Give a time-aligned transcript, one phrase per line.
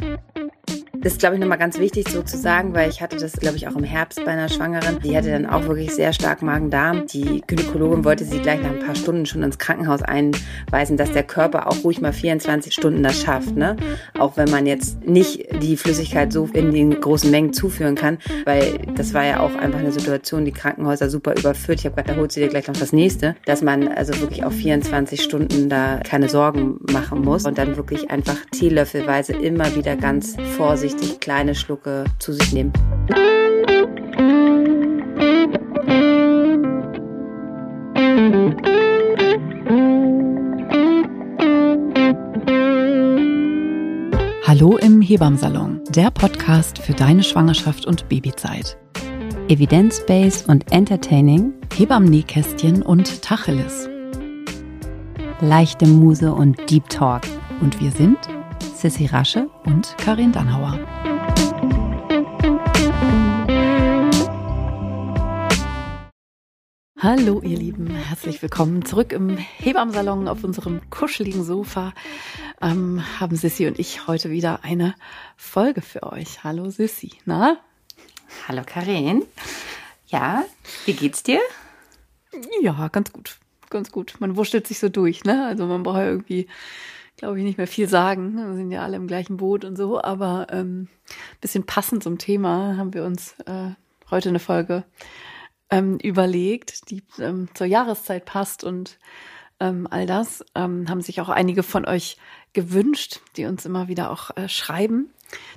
[0.00, 0.39] Thank you.
[1.02, 3.56] Das ist, glaube ich, nochmal ganz wichtig so zu sagen, weil ich hatte das, glaube
[3.56, 5.00] ich, auch im Herbst bei einer Schwangeren.
[5.00, 7.06] Die hatte dann auch wirklich sehr stark Magen-Darm.
[7.06, 11.22] Die Gynäkologin wollte sie gleich nach ein paar Stunden schon ins Krankenhaus einweisen, dass der
[11.22, 13.56] Körper auch ruhig mal 24 Stunden das schafft.
[13.56, 13.76] Ne?
[14.18, 18.78] Auch wenn man jetzt nicht die Flüssigkeit so in den großen Mengen zuführen kann, weil
[18.94, 21.78] das war ja auch einfach eine Situation, die Krankenhäuser super überführt.
[21.80, 24.44] Ich habe gerade, da holt sie dir gleich noch das nächste, dass man also wirklich
[24.44, 29.96] auf 24 Stunden da keine Sorgen machen muss und dann wirklich einfach teelöffelweise immer wieder
[29.96, 32.72] ganz vorsichtig vorsichtig kleine Schlucke zu sich nehmen.
[44.46, 48.76] Hallo im Hebammsalon, der Podcast für deine Schwangerschaft und Babyzeit.
[49.48, 53.88] Evidence-based und entertaining, Hebammen-Nähkästchen und Tacheles.
[55.40, 57.22] Leichte Muse und Deep Talk.
[57.60, 58.18] Und wir sind
[58.80, 60.78] Sissy Rasche und Karin Dannhauer.
[66.98, 71.92] Hallo ihr Lieben, herzlich willkommen zurück im Hebammsalon auf unserem kuscheligen Sofa.
[72.62, 74.94] Ähm, haben Sissy und ich heute wieder eine
[75.36, 76.42] Folge für euch.
[76.42, 77.58] Hallo Sissy, na?
[78.48, 79.26] Hallo Karin.
[80.06, 80.46] Ja,
[80.86, 81.40] wie geht's dir?
[82.62, 83.36] Ja, ganz gut,
[83.68, 84.14] ganz gut.
[84.20, 85.44] Man wurschtelt sich so durch, ne?
[85.44, 86.48] Also man braucht ja irgendwie
[87.20, 88.34] glaube ich, nicht mehr viel sagen.
[88.34, 90.88] Wir sind ja alle im gleichen Boot und so, aber ähm,
[91.42, 93.72] bisschen passend zum Thema haben wir uns äh,
[94.10, 94.84] heute eine Folge
[95.68, 98.98] ähm, überlegt, die ähm, zur Jahreszeit passt und
[99.60, 102.16] ähm, all das ähm, haben sich auch einige von euch
[102.54, 105.12] gewünscht, die uns immer wieder auch äh, schreiben.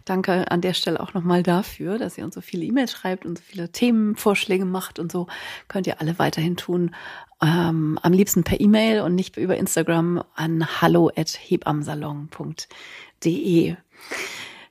[0.06, 3.38] Danke an der Stelle auch nochmal dafür, dass ihr uns so viele E-Mails schreibt und
[3.38, 5.28] so viele Themenvorschläge macht und so
[5.68, 6.94] könnt ihr alle weiterhin tun.
[7.42, 13.76] Ähm, am liebsten per E-Mail und nicht über Instagram an hallo@hebamsalon.de.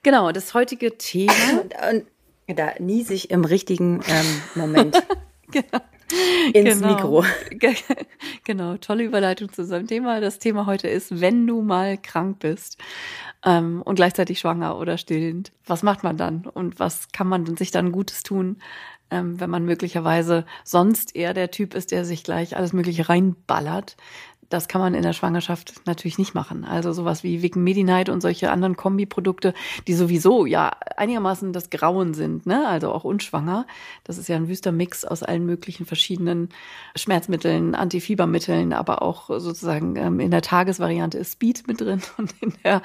[0.03, 1.33] Genau, das heutige Thema.
[1.61, 1.73] Und,
[2.47, 5.01] und da niese ich im richtigen ähm, Moment.
[5.51, 5.79] genau.
[6.53, 6.95] Ins genau.
[6.95, 7.25] Mikro.
[8.45, 10.19] Genau, tolle Überleitung zu unserem Thema.
[10.19, 12.77] Das Thema heute ist, wenn du mal krank bist
[13.45, 17.71] ähm, und gleichzeitig schwanger oder stillend, was macht man dann und was kann man sich
[17.71, 18.57] dann Gutes tun,
[19.11, 23.95] ähm, wenn man möglicherweise sonst eher der Typ ist, der sich gleich alles Mögliche reinballert.
[24.53, 26.63] Das kann man in der Schwangerschaft natürlich nicht machen.
[26.63, 29.55] Also sowas wie Vicken Medi-Night und solche anderen Kombiprodukte,
[29.87, 32.67] die sowieso ja einigermaßen das Grauen sind, ne?
[32.67, 33.65] Also auch unschwanger.
[34.03, 36.49] Das ist ja ein wüster Mix aus allen möglichen verschiedenen
[36.95, 42.53] Schmerzmitteln, Antifiebermitteln, aber auch sozusagen ähm, in der Tagesvariante ist Speed mit drin und in
[42.63, 42.83] der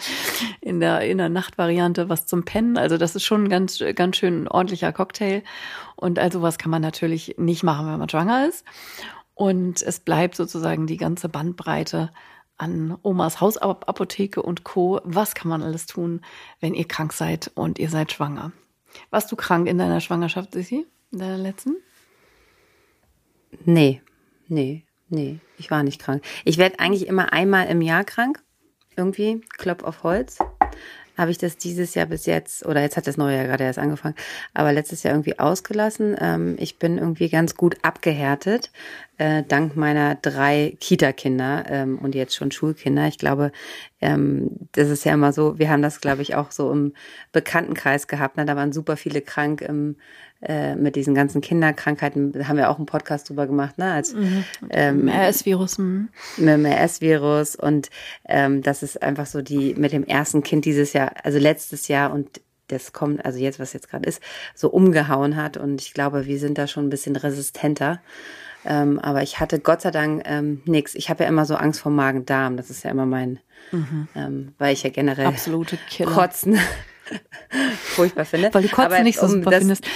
[0.62, 2.78] in der in der Nachtvariante was zum Pennen.
[2.78, 5.42] Also das ist schon ein ganz ganz schön ordentlicher Cocktail
[5.96, 8.64] und also was kann man natürlich nicht machen, wenn man schwanger ist.
[9.38, 12.10] Und es bleibt sozusagen die ganze Bandbreite
[12.56, 15.00] an Omas Hausapotheke und Co.
[15.04, 16.22] Was kann man alles tun,
[16.58, 18.50] wenn ihr krank seid und ihr seid schwanger?
[19.10, 20.88] Warst du krank in deiner Schwangerschaft, Sissi?
[21.12, 21.76] In deiner letzten?
[23.64, 24.02] Nee,
[24.48, 25.38] nee, nee.
[25.56, 26.24] Ich war nicht krank.
[26.44, 28.42] Ich werde eigentlich immer einmal im Jahr krank.
[28.96, 30.38] Irgendwie, Klopf auf Holz
[31.18, 33.78] habe ich das dieses Jahr bis jetzt, oder jetzt hat das neue Jahr gerade erst
[33.78, 34.14] angefangen,
[34.54, 36.16] aber letztes Jahr irgendwie ausgelassen.
[36.20, 38.70] Ähm, ich bin irgendwie ganz gut abgehärtet,
[39.18, 43.08] äh, dank meiner drei Kita-Kinder ähm, und jetzt schon Schulkinder.
[43.08, 43.50] Ich glaube,
[44.00, 46.94] ähm, das ist ja immer so, wir haben das, glaube ich, auch so im
[47.32, 48.36] Bekanntenkreis gehabt.
[48.36, 48.46] Ne?
[48.46, 49.96] Da waren super viele krank im
[50.40, 53.92] äh, mit diesen ganzen Kinderkrankheiten, da haben wir auch einen Podcast drüber gemacht, ne?
[53.92, 54.44] Als mhm.
[54.70, 55.78] ähm, RS-Virus.
[55.78, 56.08] Mhm.
[56.36, 57.90] Mit dem RS-Virus und
[58.28, 62.12] ähm, das ist einfach so die mit dem ersten Kind dieses Jahr, also letztes Jahr
[62.12, 64.22] und das kommt, also jetzt, was jetzt gerade ist,
[64.54, 65.56] so umgehauen hat.
[65.56, 68.00] Und ich glaube, wir sind da schon ein bisschen resistenter.
[68.64, 70.94] Ähm, aber ich hatte Gott sei Dank ähm, nichts.
[70.94, 72.56] Ich habe ja immer so Angst vor Magen-Darm.
[72.56, 73.40] Das ist ja immer mein,
[73.72, 74.08] mhm.
[74.14, 76.12] ähm, weil ich ja generell absolute Killer.
[76.12, 76.58] Kotzen
[77.82, 78.52] furchtbar finde.
[78.52, 79.86] Weil du Kotzen aber nicht so um super das, findest.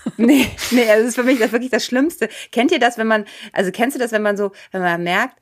[0.16, 2.28] nee, nee, das ist für mich das wirklich das Schlimmste.
[2.52, 5.38] Kennt ihr das, wenn man, also kennst du das, wenn man so, wenn man merkt,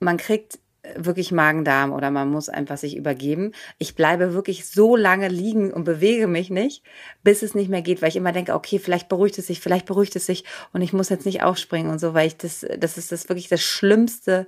[0.00, 0.58] man kriegt
[0.96, 3.52] wirklich Magen-Darm oder man muss einfach sich übergeben.
[3.78, 6.82] Ich bleibe wirklich so lange liegen und bewege mich nicht,
[7.22, 9.86] bis es nicht mehr geht, weil ich immer denke, okay, vielleicht beruhigt es sich, vielleicht
[9.86, 12.98] beruhigt es sich und ich muss jetzt nicht aufspringen und so, weil ich das, das
[12.98, 14.46] ist das wirklich das Schlimmste,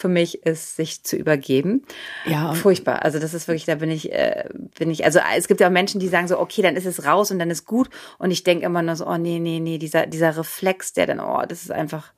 [0.00, 1.82] für mich ist, sich zu übergeben.
[2.24, 2.54] Ja.
[2.54, 3.02] Furchtbar.
[3.02, 4.48] Also das ist wirklich, da bin ich, äh,
[4.78, 7.04] bin ich, also es gibt ja auch Menschen, die sagen so, okay, dann ist es
[7.04, 7.90] raus und dann ist gut.
[8.18, 11.20] Und ich denke immer nur so, oh nee, nee, nee, dieser, dieser Reflex, der dann,
[11.20, 12.12] oh, das ist einfach.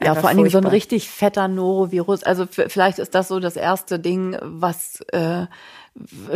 [0.00, 2.22] Ja, vor allen Dingen so ein richtig fetter Norovirus.
[2.22, 5.44] Also vielleicht ist das so das erste Ding, was äh,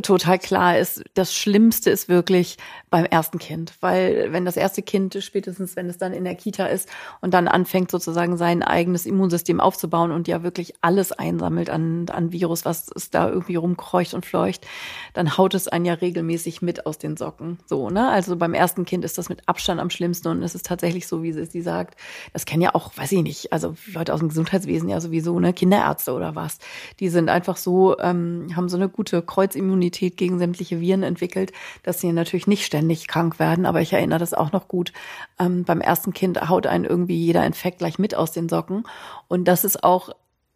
[0.02, 2.58] total klar ist, das Schlimmste ist wirklich
[2.90, 6.66] beim ersten Kind, weil wenn das erste Kind spätestens, wenn es dann in der Kita
[6.66, 6.88] ist
[7.22, 12.32] und dann anfängt sozusagen sein eigenes Immunsystem aufzubauen und ja wirklich alles einsammelt an, an
[12.32, 14.66] Virus, was es da irgendwie rumkreucht und fleucht,
[15.14, 17.58] dann haut es einen ja regelmäßig mit aus den Socken.
[17.66, 18.10] So, ne?
[18.10, 21.22] Also beim ersten Kind ist das mit Abstand am schlimmsten und es ist tatsächlich so,
[21.22, 21.98] wie sie, sie sagt.
[22.34, 25.54] Das kennen ja auch, weiß ich nicht, also Leute aus dem Gesundheitswesen ja sowieso, ne,
[25.54, 26.58] Kinderärzte oder was.
[27.00, 31.52] Die sind einfach so, ähm, haben so eine gute Kreuzimmunität gegen sämtliche Viren entwickelt,
[31.82, 33.66] dass sie natürlich nicht ständig krank werden.
[33.66, 34.92] Aber ich erinnere das auch noch gut.
[35.38, 38.84] Ähm, beim ersten Kind haut einen irgendwie jeder Infekt gleich mit aus den Socken.
[39.28, 40.10] Und das ist auch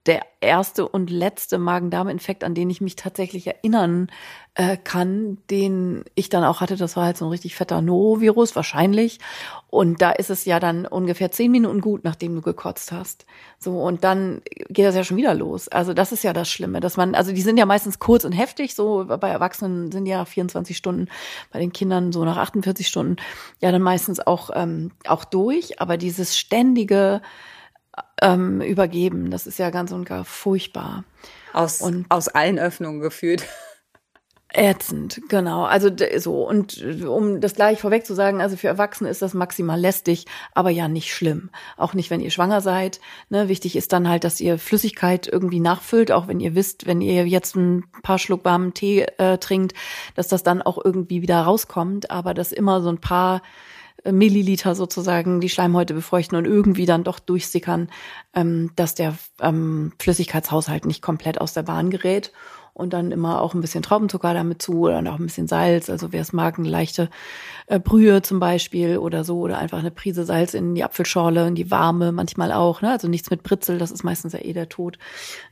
[0.06, 4.10] der erste und letzte Magen-Darm-Infekt, an den ich mich tatsächlich erinnern
[4.54, 6.76] äh, kann, den ich dann auch hatte.
[6.76, 9.20] Das war halt so ein richtig fetter Norovirus, wahrscheinlich.
[9.68, 13.26] Und da ist es ja dann ungefähr zehn Minuten gut, nachdem du gekotzt hast.
[13.58, 15.68] So, und dann geht das ja schon wieder los.
[15.68, 18.32] Also das ist ja das Schlimme, dass man, also die sind ja meistens kurz und
[18.32, 21.08] heftig, so bei Erwachsenen sind ja 24 Stunden,
[21.52, 23.16] bei den Kindern so nach 48 Stunden,
[23.60, 25.78] ja dann meistens auch, ähm, auch durch.
[25.80, 27.20] Aber dieses ständige
[28.20, 29.30] ähm, übergeben.
[29.30, 31.04] Das ist ja ganz und gar furchtbar.
[31.52, 33.46] Aus, und aus allen Öffnungen gefühlt.
[34.52, 35.64] Ätzend, genau.
[35.64, 36.48] Also so.
[36.48, 40.70] Und um das gleich vorweg zu sagen, also für Erwachsene ist das maximal lästig, aber
[40.70, 41.50] ja nicht schlimm.
[41.76, 43.00] Auch nicht, wenn ihr schwanger seid.
[43.28, 43.48] Ne?
[43.48, 47.28] Wichtig ist dann halt, dass ihr Flüssigkeit irgendwie nachfüllt, auch wenn ihr wisst, wenn ihr
[47.28, 49.74] jetzt ein paar Schluck warmen Tee äh, trinkt,
[50.16, 53.42] dass das dann auch irgendwie wieder rauskommt, aber dass immer so ein paar
[54.04, 57.90] Milliliter sozusagen die Schleimhäute befeuchten und irgendwie dann doch durchsickern,
[58.34, 62.32] ähm, dass der ähm, Flüssigkeitshaushalt nicht komplett aus der Bahn gerät
[62.72, 65.90] und dann immer auch ein bisschen Traubenzucker damit zu oder auch ein bisschen Salz.
[65.90, 67.10] Also wer es mag, eine leichte
[67.66, 71.54] äh, Brühe zum Beispiel oder so oder einfach eine Prise Salz in die Apfelschorle, in
[71.54, 72.80] die warme manchmal auch.
[72.80, 72.90] Ne?
[72.90, 74.98] Also nichts mit Britzel, das ist meistens ja eh der Tod,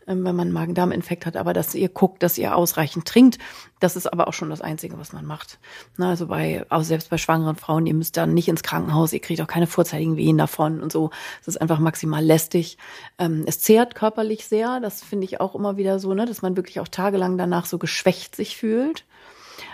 [0.06, 1.36] ähm, wenn man einen Magen-Darm-Infekt hat.
[1.36, 3.38] Aber dass ihr guckt, dass ihr ausreichend trinkt,
[3.80, 5.58] das ist aber auch schon das Einzige, was man macht.
[5.96, 6.06] Ne?
[6.06, 9.40] Also bei, auch selbst bei schwangeren Frauen, ihr müsst dann nicht ins Krankenhaus, ihr kriegt
[9.40, 11.10] auch keine vorzeitigen Wehen davon und so.
[11.40, 12.78] Es ist einfach maximal lästig.
[13.18, 16.24] Ähm, es zehrt körperlich sehr, das finde ich auch immer wieder so, ne?
[16.24, 19.04] dass man wirklich auch Tage tagelang danach so geschwächt sich fühlt.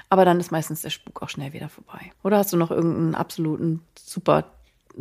[0.09, 2.13] Aber dann ist meistens der Spuk auch schnell wieder vorbei.
[2.23, 4.45] Oder hast du noch irgendeinen absoluten super,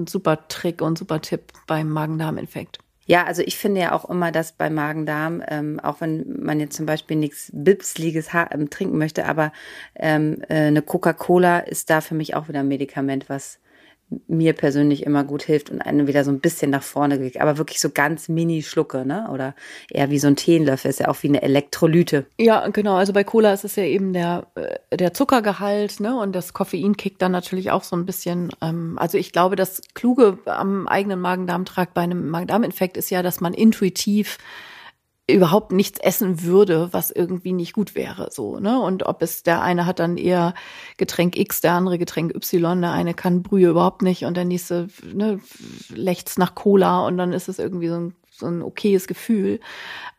[0.08, 2.80] super Trick und super Tipp beim Magen-Darm-Infekt?
[3.06, 6.76] Ja, also ich finde ja auch immer, dass bei Magen-Darm, ähm, auch wenn man jetzt
[6.76, 9.52] zum Beispiel nichts Bipsliges ähm, trinken möchte, aber
[9.96, 13.60] ähm, äh, eine Coca-Cola ist da für mich auch wieder ein Medikament, was
[14.28, 17.40] mir persönlich immer gut hilft und einen wieder so ein bisschen nach vorne geht.
[17.42, 19.28] Aber wirklich so ganz mini Schlucke, ne?
[19.32, 19.56] Oder
[19.90, 22.26] eher wie so ein Teenlöffel, ist ja auch wie eine Elektrolyte.
[22.38, 22.96] Ja, genau.
[22.96, 26.18] Also bei Cola ist es ja eben der, äh, der Zuckergehalt, ne?
[26.18, 28.50] Und das Koffein kickt dann natürlich auch so ein bisschen.
[28.62, 33.42] Ähm, also ich glaube, das Kluge am eigenen Magen-Darm-Trakt bei einem Magen-Darm-Infekt ist ja, dass
[33.42, 34.38] man intuitiv
[35.28, 38.82] überhaupt nichts essen würde, was irgendwie nicht gut wäre, so, ne?
[38.82, 40.54] Und ob es der eine hat dann eher
[40.98, 44.90] Getränk X, der andere Getränk Y, der eine kann Brühe überhaupt nicht und der nächste,
[45.14, 45.40] ne,
[45.90, 49.60] lächzt nach Cola und dann ist es irgendwie so ein so ein okayes Gefühl.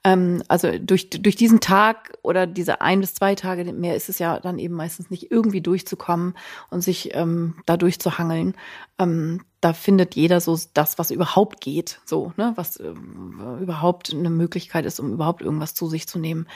[0.05, 4.19] Ähm, also durch, durch diesen Tag oder diese ein bis zwei Tage mehr ist es
[4.19, 6.35] ja dann eben meistens nicht irgendwie durchzukommen
[6.71, 8.55] und sich ähm, da durchzuhangeln.
[8.99, 12.93] Ähm, da findet jeder so das, was überhaupt geht, so, ne, was äh,
[13.61, 16.47] überhaupt eine Möglichkeit ist, um überhaupt irgendwas zu sich zu nehmen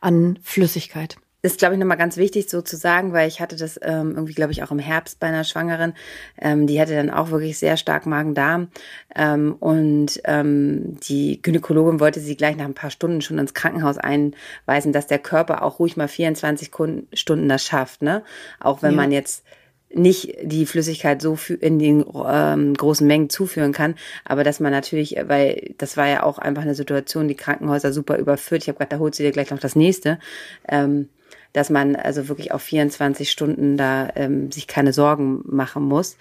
[0.00, 3.78] an Flüssigkeit ist, glaube ich, nochmal ganz wichtig so zu sagen, weil ich hatte das
[3.82, 5.94] ähm, irgendwie, glaube ich, auch im Herbst bei einer Schwangeren.
[6.36, 8.68] Ähm, die hatte dann auch wirklich sehr stark Magen-Darm.
[9.14, 13.98] Ähm, und ähm, die Gynäkologin wollte sie gleich nach ein paar Stunden schon ins Krankenhaus
[13.98, 16.72] einweisen, dass der Körper auch ruhig mal 24
[17.12, 18.02] Stunden das schafft.
[18.02, 18.24] Ne?
[18.58, 18.96] Auch wenn ja.
[18.96, 19.44] man jetzt
[19.90, 25.16] nicht die Flüssigkeit so in den ähm, großen Mengen zuführen kann, aber dass man natürlich,
[25.26, 28.62] weil das war ja auch einfach eine Situation, die Krankenhäuser super überfüllt.
[28.62, 30.18] Ich habe gerade, da holt sie dir gleich noch das nächste.
[30.68, 31.08] Ähm,
[31.52, 36.16] dass man also wirklich auf 24 Stunden da ähm, sich keine Sorgen machen muss.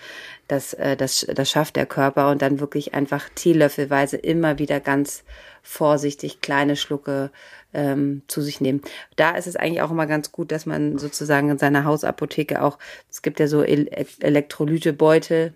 [0.47, 5.23] Das, äh, das, das schafft der Körper und dann wirklich einfach teelöffelweise immer wieder ganz
[5.61, 7.29] vorsichtig kleine Schlucke
[7.73, 8.81] ähm, zu sich nehmen.
[9.15, 12.77] Da ist es eigentlich auch immer ganz gut, dass man sozusagen in seiner Hausapotheke auch,
[13.09, 15.53] es gibt ja so Elektrolytebeutel,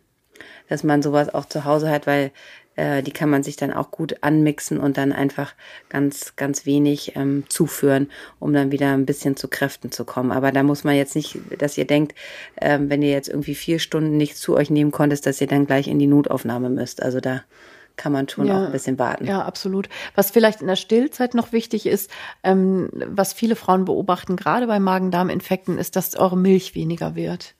[0.69, 2.31] dass man sowas auch zu Hause hat, weil
[2.75, 5.53] äh, die kann man sich dann auch gut anmixen und dann einfach
[5.89, 10.31] ganz, ganz wenig ähm, zuführen, um dann wieder ein bisschen zu Kräften zu kommen.
[10.31, 12.15] Aber da muss man jetzt nicht, dass ihr denkt,
[12.59, 15.67] ähm, wenn ihr jetzt irgendwie vier Stunden nichts zu euch nehmen konntest, dass ihr dann
[15.67, 17.03] gleich in die Notaufnahme müsst.
[17.03, 17.43] Also da
[17.95, 19.25] kann man schon ja, auch ein bisschen warten.
[19.25, 19.89] Ja, absolut.
[20.15, 22.11] Was vielleicht in der Stillzeit noch wichtig ist,
[22.43, 27.55] ähm, was viele Frauen beobachten, gerade bei Magen-Darm-Infekten, ist, dass eure Milch weniger wird.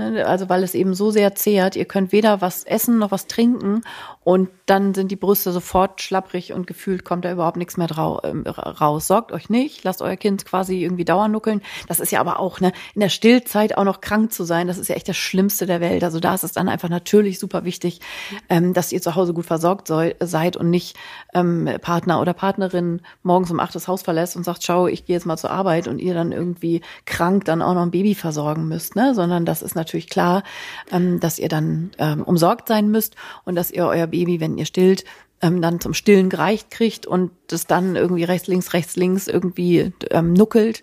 [0.00, 0.26] Ne?
[0.26, 3.82] Also weil es eben so sehr zehrt, ihr könnt weder was essen noch was trinken
[4.24, 7.88] und dann sind die Brüste sofort schlapprig und gefühlt kommt da überhaupt nichts mehr
[8.22, 9.06] ähm, raus.
[9.06, 11.62] Sorgt euch nicht, lasst euer Kind quasi irgendwie dauernuckeln.
[11.88, 14.78] Das ist ja aber auch, ne, in der Stillzeit auch noch krank zu sein, das
[14.78, 16.04] ist ja echt das Schlimmste der Welt.
[16.04, 18.00] Also da ist es dann einfach natürlich super wichtig,
[18.48, 20.96] ähm, dass ihr zu Hause gut versorgt soll, seid und nicht
[21.34, 25.16] ähm, Partner oder Partnerin morgens um acht das Haus verlässt und sagt, schau, ich gehe
[25.16, 28.68] jetzt mal zur Arbeit und ihr dann irgendwie krank dann auch noch ein Baby versorgen
[28.68, 29.14] müsst, ne?
[29.14, 30.42] Sondern das ist natürlich klar,
[30.90, 34.66] ähm, dass ihr dann ähm, umsorgt sein müsst und dass ihr euer Baby, wenn ihr
[34.66, 35.04] stillt,
[35.42, 39.92] ähm, dann zum Stillen gereicht kriegt und das dann irgendwie rechts, links, rechts, links irgendwie
[40.10, 40.82] ähm, nuckelt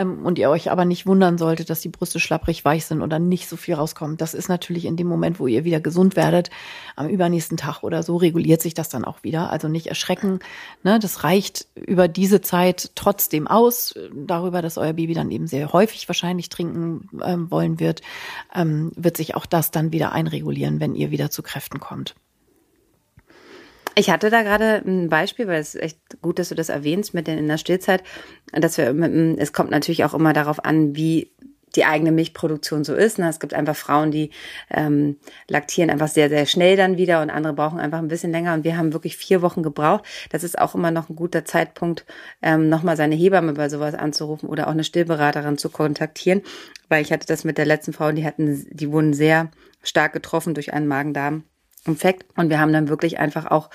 [0.00, 3.18] ähm, und ihr euch aber nicht wundern solltet, dass die Brüste schlapprig weich sind oder
[3.18, 4.20] nicht so viel rauskommt.
[4.20, 6.50] Das ist natürlich in dem Moment, wo ihr wieder gesund werdet,
[6.96, 9.50] am übernächsten Tag oder so reguliert sich das dann auch wieder.
[9.50, 10.40] Also nicht erschrecken.
[10.82, 10.98] Ne?
[10.98, 16.08] Das reicht über diese Zeit trotzdem aus, darüber, dass euer Baby dann eben sehr häufig
[16.08, 18.02] wahrscheinlich trinken ähm, wollen wird,
[18.54, 22.14] ähm, wird sich auch das dann wieder einregulieren, wenn ihr wieder zu Kräften kommt.
[23.94, 27.12] Ich hatte da gerade ein Beispiel, weil es ist echt gut, dass du das erwähnst
[27.12, 28.02] mit den in der Stillzeit,
[28.52, 28.88] dass wir,
[29.38, 31.32] es kommt natürlich auch immer darauf an, wie
[31.76, 33.18] die eigene Milchproduktion so ist.
[33.18, 33.28] Ne?
[33.28, 34.30] Es gibt einfach Frauen, die
[34.70, 35.16] ähm,
[35.48, 38.54] laktieren einfach sehr, sehr schnell dann wieder und andere brauchen einfach ein bisschen länger.
[38.54, 40.04] Und wir haben wirklich vier Wochen gebraucht.
[40.30, 42.04] Das ist auch immer noch ein guter Zeitpunkt,
[42.42, 46.42] ähm, nochmal seine Hebamme bei sowas anzurufen oder auch eine Stillberaterin zu kontaktieren.
[46.88, 49.50] Weil ich hatte das mit der letzten Frau, die hatten, die wurden sehr
[49.82, 51.44] stark getroffen durch einen Magen-Darm.
[51.86, 52.26] Infekt.
[52.36, 53.70] Und wir haben dann wirklich einfach auch,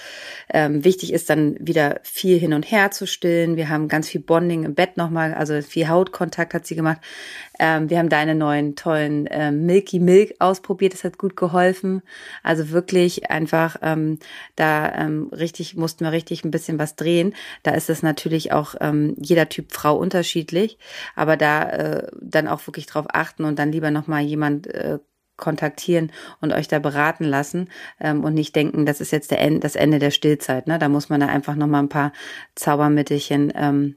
[0.54, 3.56] ähm, wichtig ist dann wieder viel hin und her zu stillen.
[3.56, 7.02] Wir haben ganz viel Bonding im Bett nochmal, also viel Hautkontakt hat sie gemacht.
[7.60, 12.04] Ähm, wir haben deine neuen tollen ähm, Milky Milk ausprobiert, das hat gut geholfen.
[12.44, 14.20] Also wirklich einfach, ähm,
[14.56, 17.34] da ähm, richtig, mussten wir richtig ein bisschen was drehen.
[17.64, 20.78] Da ist es natürlich auch ähm, jeder Typ Frau unterschiedlich,
[21.16, 25.00] aber da äh, dann auch wirklich drauf achten und dann lieber nochmal jemand äh,
[25.38, 26.12] kontaktieren
[26.42, 29.76] und euch da beraten lassen ähm, und nicht denken, das ist jetzt der End, das
[29.76, 30.68] Ende der Stillzeit.
[30.68, 30.80] Ne?
[30.80, 32.14] Da muss man da einfach noch mal ein paar
[32.56, 33.96] Zaubermittelchen ähm,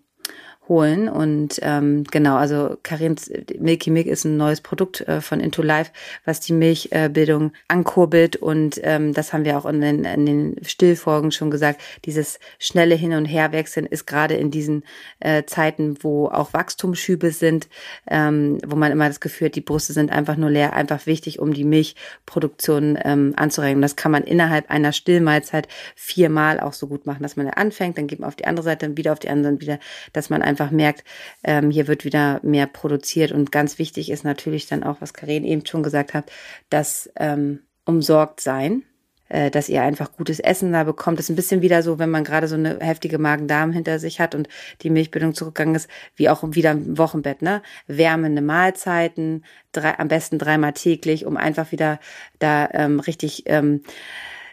[0.69, 1.09] holen.
[1.09, 5.93] Und ähm, genau, also Karins Milky Milk ist ein neues Produkt äh, von Into Life,
[6.25, 8.37] was die Milchbildung äh, ankurbelt.
[8.37, 11.81] Und ähm, das haben wir auch in den, in den Stillfolgen schon gesagt.
[12.05, 14.85] Dieses schnelle Hin- und Herwechseln ist gerade in diesen
[15.21, 17.69] äh, Zeiten, wo auch Wachstumsschübe sind,
[18.09, 21.39] ähm, wo man immer das Gefühl hat, die Brüste sind einfach nur leer, einfach wichtig,
[21.39, 23.83] um die Milchproduktion ähm, anzuregen.
[23.83, 28.07] Das kann man innerhalb einer Stillmahlzeit viermal auch so gut machen, dass man anfängt, dann
[28.07, 29.79] geht man auf die andere Seite, dann wieder auf die andere, wieder,
[30.13, 31.05] dass man einfach einfach merkt,
[31.45, 33.33] ähm, hier wird wieder mehr produziert.
[33.33, 36.31] Und ganz wichtig ist natürlich dann auch, was Karin eben schon gesagt hat,
[36.71, 38.83] das ähm, umsorgt sein
[39.31, 41.19] äh, dass ihr einfach gutes Essen da bekommt.
[41.19, 44.21] Das ist ein bisschen wieder so, wenn man gerade so eine heftige Magen-Darm hinter sich
[44.21, 44.49] hat und
[44.81, 47.63] die Milchbildung zurückgegangen ist, wie auch wieder im Wochenbett, ne?
[47.87, 52.01] Wärmende Mahlzeiten, drei, am besten dreimal täglich, um einfach wieder
[52.39, 53.83] da ähm, richtig ähm,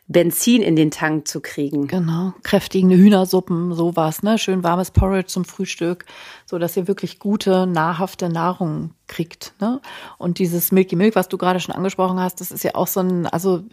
[0.08, 1.88] Benzin in den Tank zu kriegen.
[1.88, 4.38] Genau, kräftigende Hühnersuppen, sowas, ne?
[4.38, 6.06] Schön warmes Porridge zum Frühstück,
[6.46, 9.82] so dass ihr wirklich gute, nahrhafte Nahrung kriegt, ne?
[10.20, 13.00] Und dieses Milky Milk, was du gerade schon angesprochen hast, das ist ja auch so
[13.00, 13.64] ein, also,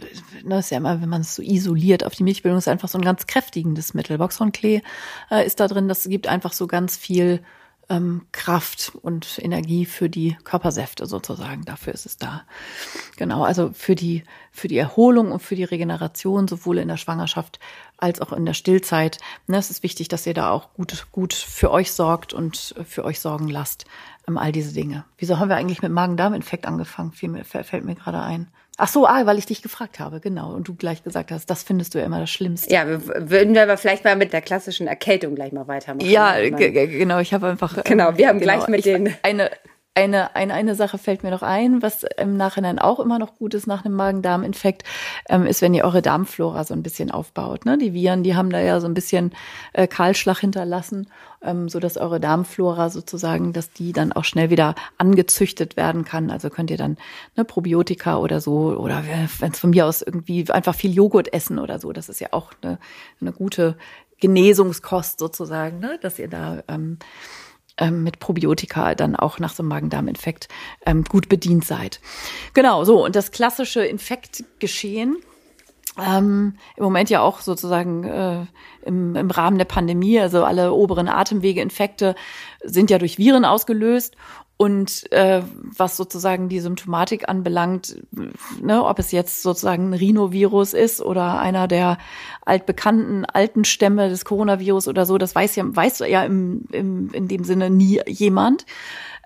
[0.42, 2.96] ne, ist ja immer, wenn man es so isoliert auf die Milchbildung, ist einfach so
[2.96, 4.16] ein ganz kräftigendes Mittel.
[4.16, 4.80] Boxhornklee
[5.30, 7.42] äh, ist da drin, das gibt einfach so ganz viel
[7.88, 11.64] ähm, Kraft und Energie für die Körpersäfte sozusagen.
[11.64, 12.42] Dafür ist es da.
[13.16, 17.58] Genau, also für die, für die Erholung und für die Regeneration, sowohl in der Schwangerschaft
[17.98, 19.18] als auch in der Stillzeit.
[19.46, 23.04] Ne, es ist wichtig, dass ihr da auch gut, gut für euch sorgt und für
[23.04, 23.84] euch sorgen lasst.
[24.28, 25.04] Ähm, all diese Dinge.
[25.18, 27.12] Wieso haben wir eigentlich mit Magen-Darm-Infekt angefangen?
[27.12, 28.48] Fällt mir gerade ein.
[28.78, 30.52] Ach so, ah, weil ich dich gefragt habe, genau.
[30.54, 32.72] Und du gleich gesagt hast, das findest du ja immer das Schlimmste.
[32.72, 36.08] Ja, würden wir aber vielleicht mal mit der klassischen Erkältung gleich mal weitermachen.
[36.08, 37.18] Ja, genau.
[37.18, 37.84] Ich habe einfach.
[37.84, 39.14] Genau, wir haben genau, gleich mit den.
[39.22, 39.50] Eine,
[39.94, 43.52] eine, eine, eine Sache fällt mir noch ein, was im Nachhinein auch immer noch gut
[43.52, 44.84] ist nach einem Magen-Darm-Infekt,
[45.28, 47.66] ähm, ist, wenn ihr eure Darmflora so ein bisschen aufbaut.
[47.66, 47.76] Ne?
[47.76, 49.32] Die Viren, die haben da ja so ein bisschen
[49.74, 51.08] äh, Kahlschlag hinterlassen,
[51.42, 56.30] ähm, so dass eure Darmflora sozusagen, dass die dann auch schnell wieder angezüchtet werden kann.
[56.30, 56.96] Also könnt ihr dann
[57.36, 59.04] ne, Probiotika oder so, oder
[59.40, 62.28] wenn es von mir aus irgendwie einfach viel Joghurt essen oder so, das ist ja
[62.30, 62.78] auch eine,
[63.20, 63.76] eine gute
[64.20, 65.98] Genesungskost sozusagen, ne?
[66.00, 66.98] dass ihr da ähm,
[67.78, 70.48] ähm, mit Probiotika dann auch nach so einem Magen-Darm-Infekt
[70.86, 72.00] ähm, gut bedient seid.
[72.54, 73.04] Genau, so.
[73.04, 75.16] Und das klassische Infektgeschehen,
[76.00, 78.46] ähm, im Moment ja auch sozusagen äh,
[78.84, 82.14] im, im Rahmen der Pandemie, also alle oberen Atemwegeinfekte
[82.62, 84.16] sind ja durch Viren ausgelöst
[84.62, 85.42] und äh,
[85.76, 87.96] was sozusagen die Symptomatik anbelangt,
[88.60, 91.98] ne, ob es jetzt sozusagen ein Rhinovirus ist oder einer der
[92.42, 97.26] altbekannten alten Stämme des Coronavirus oder so, das weiß ja, weiß ja im, im, in
[97.26, 98.64] dem Sinne nie jemand.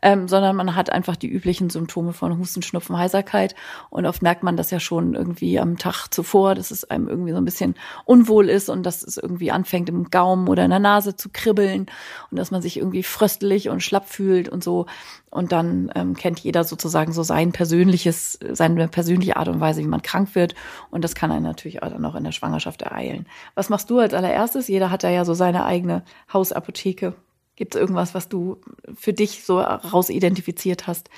[0.02, 3.54] Ähm, sondern man hat einfach die üblichen Symptome von Husten, Schnupfen, Heiserkeit.
[3.90, 7.32] Und oft merkt man das ja schon irgendwie am Tag zuvor, dass es einem irgendwie
[7.32, 7.74] so ein bisschen
[8.04, 11.86] unwohl ist und dass es irgendwie anfängt im Gaumen oder in der Nase zu kribbeln
[12.30, 14.86] und dass man sich irgendwie fröstelig und schlapp fühlt und so.
[15.30, 19.86] Und dann ähm, kennt jeder sozusagen so sein persönliches, seine persönliche Art und Weise, wie
[19.86, 20.54] man krank wird.
[20.90, 23.26] Und das kann einen natürlich auch dann auch in der Schwangerschaft ereilen.
[23.54, 24.68] Was machst du als allererstes?
[24.68, 27.14] Jeder hat da ja so seine eigene Hausapotheke.
[27.56, 28.60] Gibt es irgendwas, was du
[28.94, 31.10] für dich so raus identifiziert hast,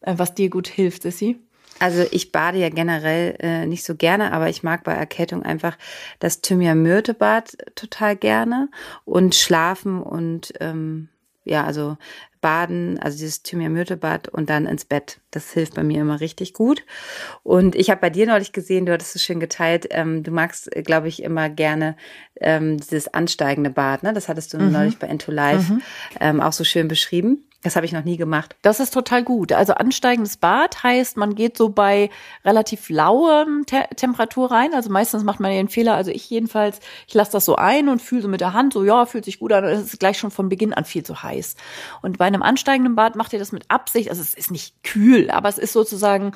[0.00, 1.38] äh, was dir gut hilft, Sissy?
[1.80, 5.78] Also ich bade ja generell äh, nicht so gerne, aber ich mag bei Erkältung einfach
[6.18, 8.68] das Thymian-Myrte-Bad total gerne
[9.06, 11.08] und schlafen und ähm,
[11.44, 11.96] ja, also
[12.40, 15.20] baden, also dieses Thymian-Myrte-Bad und dann ins Bett.
[15.30, 16.84] Das hilft bei mir immer richtig gut.
[17.42, 20.70] Und ich habe bei dir neulich gesehen, du hattest es schön geteilt, ähm, du magst,
[20.84, 21.96] glaube ich, immer gerne
[22.40, 24.02] ähm, dieses ansteigende Bad.
[24.02, 24.12] Ne?
[24.12, 24.72] Das hattest du mhm.
[24.72, 25.82] neulich bei Into Life mhm.
[26.20, 27.44] ähm, auch so schön beschrieben.
[27.62, 28.56] Das habe ich noch nie gemacht.
[28.62, 29.52] Das ist total gut.
[29.52, 32.08] Also ansteigendes Bad heißt, man geht so bei
[32.42, 34.72] relativ lauem Te Temperatur rein.
[34.72, 38.00] Also meistens macht man den Fehler, also ich jedenfalls, ich lasse das so ein und
[38.00, 39.64] fühle so mit der Hand, so ja, fühlt sich gut an.
[39.64, 41.56] Es ist gleich schon von Beginn an viel zu heiß.
[42.00, 44.08] Und bei einem ansteigenden Bad macht ihr das mit Absicht.
[44.08, 46.32] Also es ist nicht kühl, aber es ist sozusagen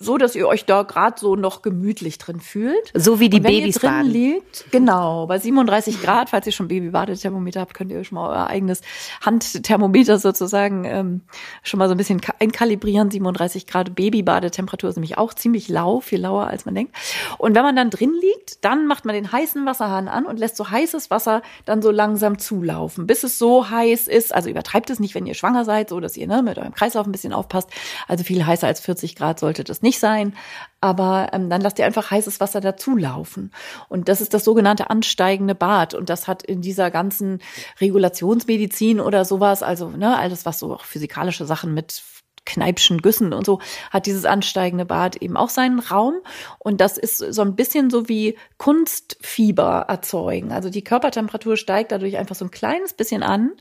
[0.00, 2.92] so, dass ihr euch da gerade so noch gemütlich drin fühlt.
[2.94, 4.10] So wie die Babys drin baden.
[4.10, 4.66] liegt.
[4.70, 8.82] Genau, bei 37 Grad, falls ihr schon Babybadethermometer habt, könnt ihr schon mal euer eigenes
[9.22, 11.22] Handthermometer sozusagen ähm,
[11.64, 13.10] schon mal so ein bisschen einkalibrieren.
[13.10, 16.94] 37 Grad Babybadetemperatur ist nämlich auch ziemlich lau, viel lauer als man denkt.
[17.36, 20.56] Und wenn man dann drin liegt, dann macht man den heißen Wasserhahn an und lässt
[20.56, 24.32] so heißes Wasser dann so langsam zulaufen, bis es so heiß ist.
[24.32, 27.04] Also übertreibt es nicht, wenn ihr schwanger seid, so dass ihr ne, mit eurem Kreislauf
[27.04, 27.68] ein bisschen aufpasst.
[28.06, 30.34] Also viel heißer als 40 Grad sollte das nicht nicht sein,
[30.80, 33.50] aber ähm, dann lasst ihr einfach heißes Wasser dazulaufen.
[33.88, 35.94] Und das ist das sogenannte ansteigende Bad.
[35.94, 37.40] Und das hat in dieser ganzen
[37.80, 42.02] Regulationsmedizin oder sowas, also ne, alles, was so auch physikalische Sachen mit
[42.48, 46.14] Kneipschen Güssen und so, hat dieses ansteigende Bad eben auch seinen Raum.
[46.58, 50.50] Und das ist so ein bisschen so wie Kunstfieber erzeugen.
[50.50, 53.52] Also die Körpertemperatur steigt dadurch einfach so ein kleines bisschen an.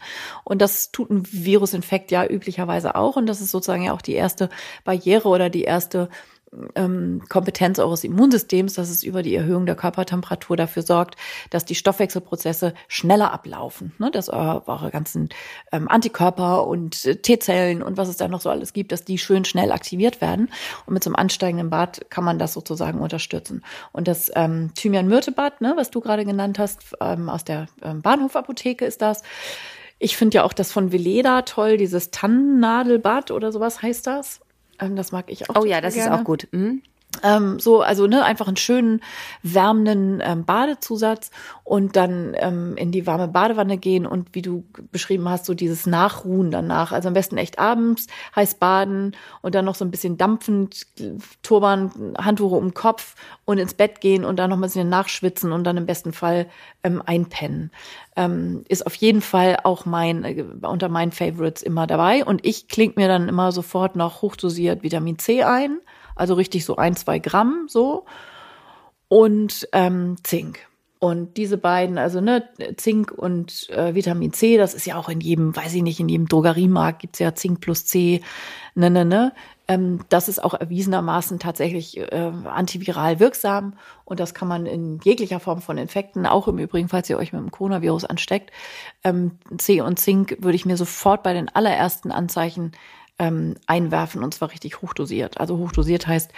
[0.44, 3.18] Und das tut ein Virusinfekt ja üblicherweise auch.
[3.18, 4.50] Und das ist sozusagen ja auch die erste
[4.86, 6.10] Barriere oder die erste
[6.76, 11.16] ähm, Kompetenz eures Immunsystems, dass es über die Erhöhung der Körpertemperatur dafür sorgt,
[11.50, 14.12] dass die Stoffwechselprozesse schneller ablaufen, ne?
[14.12, 15.30] dass eure, eure ganzen
[15.72, 19.18] ähm, Antikörper und äh, T-Zellen und was es da noch so alles gibt, dass die
[19.18, 20.50] schön schnell aktiviert werden.
[20.86, 23.64] Und mit so einem ansteigenden Bad kann man das sozusagen unterstützen.
[23.92, 28.86] Und das ähm, Thymian-Myrte-Bad, ne, was du gerade genannt hast, ähm, aus der ähm, Bahnhofapotheke
[28.86, 29.24] ist das.
[30.00, 34.42] Ich finde ja auch das von Veleda toll, dieses Tannennadelbad oder sowas heißt das.
[34.80, 35.56] Ähm, das mag ich auch.
[35.62, 36.14] Oh ja, das gerne.
[36.14, 36.48] ist auch gut.
[36.52, 36.82] Mhm.
[37.24, 39.02] Ähm, so, also ne, einfach einen schönen
[39.44, 41.32] wärmenden ähm, Badezusatz
[41.64, 45.86] und dann ähm, in die warme Badewanne gehen und wie du beschrieben hast, so dieses
[45.86, 46.92] Nachruhen danach.
[46.92, 50.88] Also am besten echt abends heiß baden und dann noch so ein bisschen dampfend,
[51.44, 55.52] Turban, Handtuch um den Kopf und ins Bett gehen und dann noch ein bisschen nachschwitzen
[55.52, 56.48] und dann im besten Fall
[56.84, 57.72] ähm, einpennen.
[58.16, 62.68] Ähm, ist auf jeden Fall auch mein äh, unter meinen Favorites immer dabei und ich
[62.68, 65.80] klinge mir dann immer sofort noch hochdosiert Vitamin C ein
[66.18, 68.06] also richtig so ein, zwei Gramm so
[69.08, 70.60] und ähm, Zink.
[71.00, 75.22] Und diese beiden, also ne, Zink und äh, Vitamin C, das ist ja auch in
[75.22, 78.22] jedem, weiß ich nicht, in jedem Drogeriemarkt gibt's ja Zink plus C,
[78.74, 79.34] ne, ne, ne.
[79.68, 83.74] Ähm, das ist auch erwiesenermaßen tatsächlich äh, antiviral wirksam
[84.06, 87.32] und das kann man in jeglicher Form von Infekten, auch im Übrigen, falls ihr euch
[87.32, 88.52] mit dem Coronavirus ansteckt.
[89.04, 92.72] Ähm, C und Zink würde ich mir sofort bei den allerersten Anzeichen
[93.20, 95.40] ähm, einwerfen und zwar richtig hochdosiert.
[95.40, 96.32] Also hochdosiert heißt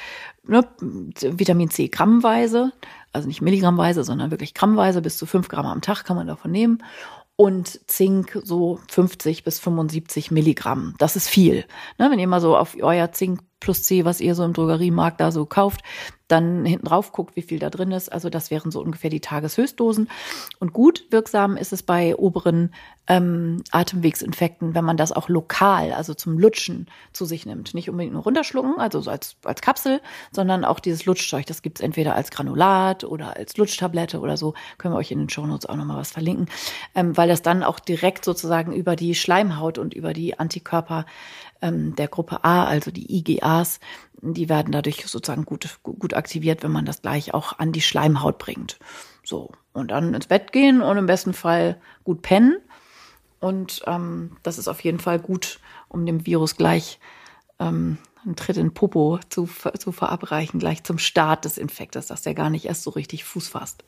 [0.44, 2.72] ne, Vitamin C grammweise,
[3.12, 6.52] also nicht milligrammweise, sondern wirklich grammweise, bis zu fünf Gramm am Tag kann man davon
[6.52, 6.84] nehmen
[7.40, 10.96] und Zink so 50 bis 75 Milligramm.
[10.98, 11.64] Das ist viel.
[11.98, 15.22] Ne, wenn ihr mal so auf euer Zink plus C, was ihr so im Drogeriemarkt
[15.22, 15.82] da so kauft,
[16.30, 18.10] dann hinten drauf guckt, wie viel da drin ist.
[18.10, 20.10] Also das wären so ungefähr die Tageshöchstdosen.
[20.60, 22.74] Und gut wirksam ist es bei oberen
[23.08, 27.74] ähm, Atemwegsinfekten, wenn man das auch lokal, also zum Lutschen zu sich nimmt.
[27.74, 30.00] Nicht unbedingt nur runterschlucken, also so als, als Kapsel,
[30.32, 31.48] sondern auch dieses Lutschzeug.
[31.48, 34.54] Das gibt's entweder als Granulat oder als Lutschtablette oder so.
[34.78, 36.48] Können wir euch in den Shownotes auch nochmal was verlinken.
[36.94, 41.08] Ähm, weil das dann auch direkt sozusagen über die Schleimhaut und über die Antikörper
[41.62, 43.80] ähm, der Gruppe A, also die IgAs,
[44.22, 48.38] die werden dadurch sozusagen gut, gut aktiviert, wenn man das gleich auch an die Schleimhaut
[48.38, 48.80] bringt.
[49.24, 49.52] So.
[49.74, 52.58] Und dann ins Bett gehen und im besten Fall gut pennen.
[53.40, 57.00] Und ähm, das ist auf jeden Fall gut, um dem Virus gleich
[57.60, 62.34] ähm, einen Tritt in Popo zu, zu verabreichen, gleich zum Start des Infektes, dass der
[62.34, 63.84] gar nicht erst so richtig Fuß fasst.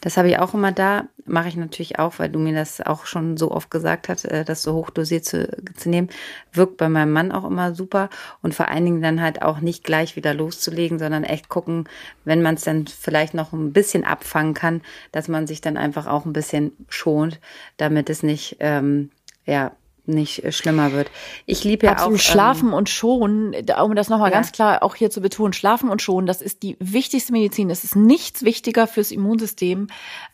[0.00, 1.06] Das habe ich auch immer da.
[1.24, 4.44] Mache ich natürlich auch, weil du mir das auch schon so oft gesagt hast, äh,
[4.44, 6.08] das so hochdosiert zu, zu nehmen.
[6.52, 8.08] Wirkt bei meinem Mann auch immer super.
[8.42, 11.88] Und vor allen Dingen dann halt auch nicht gleich wieder loszulegen, sondern echt gucken,
[12.24, 16.06] wenn man es dann vielleicht noch ein bisschen abfangen kann, dass man sich dann einfach
[16.06, 17.40] auch ein bisschen schont,
[17.76, 19.10] damit es nicht, ähm,
[19.46, 19.72] ja,
[20.08, 21.10] nicht äh, schlimmer wird.
[21.46, 22.14] Ich liebe ja Absolut.
[22.14, 24.36] auch Schlafen ähm, und schonen, um das nochmal ja.
[24.36, 27.70] ganz klar auch hier zu betonen, Schlafen und schonen, das ist die wichtigste Medizin.
[27.70, 29.88] Es ist nichts wichtiger fürs Immunsystem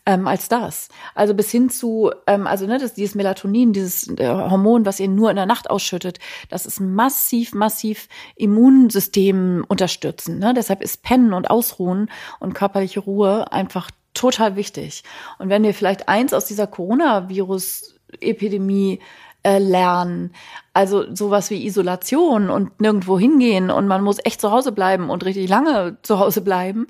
[0.05, 0.89] ähm, als das.
[1.13, 5.07] Also bis hin zu, ähm, also ne, das, dieses Melatonin, dieses äh, Hormon, was ihr
[5.07, 10.39] nur in der Nacht ausschüttet, das ist massiv, massiv Immunsystem unterstützen.
[10.39, 10.53] Ne?
[10.55, 12.09] Deshalb ist Pennen und Ausruhen
[12.39, 15.03] und körperliche Ruhe einfach total wichtig.
[15.37, 18.99] Und wenn wir vielleicht eins aus dieser Coronavirus-Epidemie
[19.45, 20.33] äh, lernen.
[20.73, 25.23] Also sowas wie Isolation und nirgendwo hingehen und man muss echt zu Hause bleiben und
[25.23, 26.87] richtig lange zu Hause bleiben.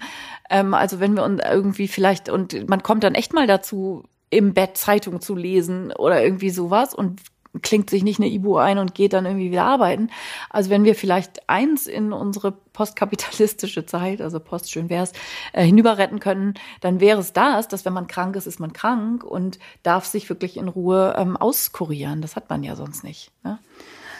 [0.49, 4.53] Ähm, also wenn wir uns irgendwie vielleicht und man kommt dann echt mal dazu, im
[4.53, 7.21] Bett Zeitung zu lesen oder irgendwie sowas und
[7.61, 10.09] klingt sich nicht eine Ibu ein und geht dann irgendwie wieder arbeiten.
[10.49, 15.13] Also wenn wir vielleicht eins in unsere postkapitalistische Zeit, also Post schön wär's,
[15.53, 18.73] äh, hinüber retten können, dann wäre es das, dass wenn man krank ist, ist man
[18.73, 22.21] krank und darf sich wirklich in Ruhe ähm, auskurieren.
[22.21, 23.31] Das hat man ja sonst nicht.
[23.43, 23.59] Ne?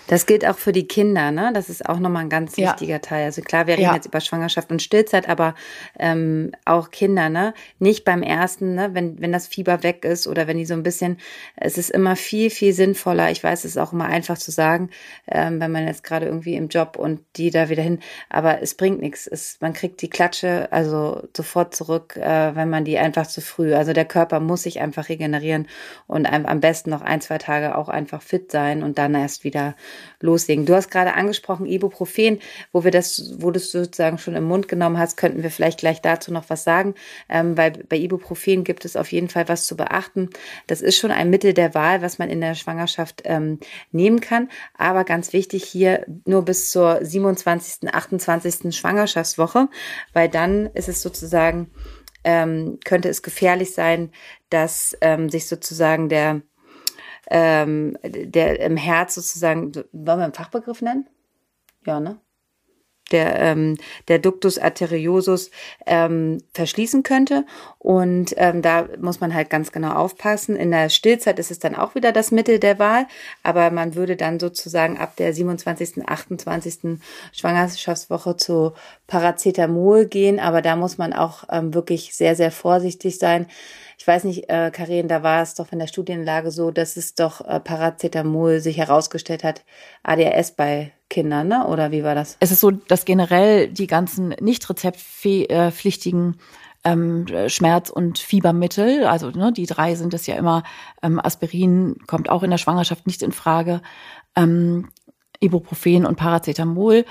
[0.08, 1.52] Das gilt auch für die Kinder, ne?
[1.54, 2.70] Das ist auch nochmal ein ganz ja.
[2.70, 3.26] wichtiger Teil.
[3.26, 3.96] Also klar, wir reden ja.
[3.96, 5.56] jetzt über Schwangerschaft und Stillzeit, aber
[5.98, 7.54] ähm, auch Kinder, ne?
[7.80, 8.92] Nicht beim ersten, ne?
[8.94, 11.18] Wenn, wenn das Fieber weg ist oder wenn die so ein bisschen,
[11.56, 13.32] es ist immer viel, viel sinnvoller.
[13.32, 14.90] Ich weiß, es ist auch immer einfach zu sagen,
[15.28, 18.76] ähm, wenn man jetzt gerade irgendwie im Job und die da wieder hin, aber es
[18.76, 19.28] bringt nichts.
[19.28, 23.74] Es, man kriegt die Klatsche also sofort zurück, äh, wenn man die einfach zu früh.
[23.74, 25.68] Also der Körper muss sich einfach regenerieren
[26.08, 29.76] und am besten noch ein, zwei Tage auch einfach fit sein und dann erst wieder
[30.20, 30.66] loslegen.
[30.66, 32.40] Du hast gerade angesprochen Ibuprofen,
[32.72, 35.80] wo wir das, wo du es sozusagen schon im Mund genommen hast, könnten wir vielleicht
[35.80, 36.96] gleich dazu noch was sagen,
[37.30, 40.30] ähm, weil bei Ibuprofen gibt es auf jeden Fall was zu beachten.
[40.68, 43.60] Das ist schon ein Mittel der Wahl, was man in der Schwangerschaft ähm,
[43.92, 48.76] nehmen kann, aber ganz wichtig hier nur bis zur 27., 28.
[48.76, 49.70] Schwangerschaftswoche,
[50.14, 51.70] weil dann ist es sozusagen
[52.26, 54.12] ähm, könnte es gefährlich sein,
[54.50, 56.42] dass ähm, sich sozusagen der
[57.30, 61.08] ähm, der im Herz sozusagen, wollen wir einen Fachbegriff nennen?
[61.86, 62.20] Ja, ne?
[63.12, 65.52] Der, ähm, der Ductus arteriosus
[65.86, 67.46] ähm, verschließen könnte.
[67.78, 70.56] Und ähm, da muss man halt ganz genau aufpassen.
[70.56, 73.06] In der Stillzeit ist es dann auch wieder das Mittel der Wahl,
[73.44, 77.00] aber man würde dann sozusagen ab der 27., 28.
[77.32, 78.74] Schwangerschaftswoche zu
[79.08, 80.40] Paracetamol gehen.
[80.40, 83.48] Aber da muss man auch ähm, wirklich sehr, sehr vorsichtig sein
[83.98, 87.16] ich weiß nicht, äh, Karin, da war es doch in der Studienlage so, dass es
[87.16, 89.64] doch äh, Paracetamol sich herausgestellt hat,
[90.04, 91.66] ADHS bei Kindern, ne?
[91.66, 92.36] Oder wie war das?
[92.42, 96.36] Es ist so, dass generell die ganzen nicht rezeptpflichtigen
[96.84, 100.64] ähm, Schmerz- und Fiebermittel, also ne, die drei sind es ja immer,
[101.02, 103.82] ähm, Aspirin kommt auch in der Schwangerschaft nicht in Frage,
[104.36, 104.90] ähm,
[105.40, 107.06] Ibuprofen und Paracetamol,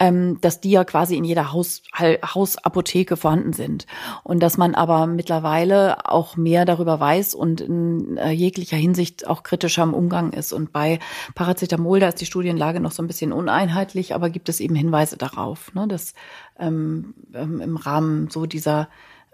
[0.00, 3.86] ähm, dass die ja quasi in jeder Haus, Hausapotheke vorhanden sind.
[4.24, 9.42] Und dass man aber mittlerweile auch mehr darüber weiß und in äh, jeglicher Hinsicht auch
[9.42, 10.54] kritischer im Umgang ist.
[10.54, 10.98] Und bei
[11.34, 15.18] Paracetamol, da ist die Studienlage noch so ein bisschen uneinheitlich, aber gibt es eben Hinweise
[15.18, 16.14] darauf, ne, dass
[16.58, 18.88] ähm, ähm, im Rahmen so dieser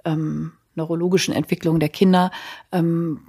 [0.05, 2.30] ähm, neurologischen Entwicklung der Kinder
[2.72, 3.20] ähm,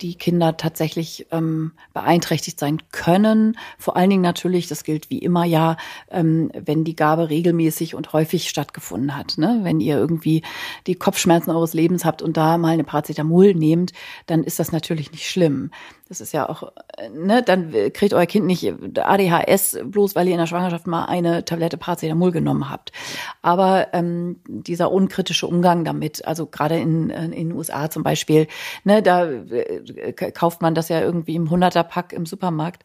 [0.00, 3.56] die Kinder tatsächlich ähm, beeinträchtigt sein können.
[3.78, 5.76] Vor allen Dingen natürlich, das gilt wie immer ja,
[6.10, 9.38] ähm, wenn die Gabe regelmäßig und häufig stattgefunden hat.
[9.38, 9.60] Ne?
[9.62, 10.42] Wenn ihr irgendwie
[10.86, 13.92] die Kopfschmerzen eures Lebens habt und da mal eine Paracetamol nehmt,
[14.26, 15.70] dann ist das natürlich nicht schlimm.
[16.14, 20.34] Das ist ja auch, äh, ne, dann kriegt euer Kind nicht ADHS bloß, weil ihr
[20.34, 22.92] in der Schwangerschaft mal eine Tablette Paracetamol genommen habt.
[23.42, 28.46] Aber ähm, dieser unkritische Umgang damit, also gerade in, in den USA zum Beispiel,
[28.84, 32.84] ne, da äh, kauft man das ja irgendwie im 100er-Pack im Supermarkt.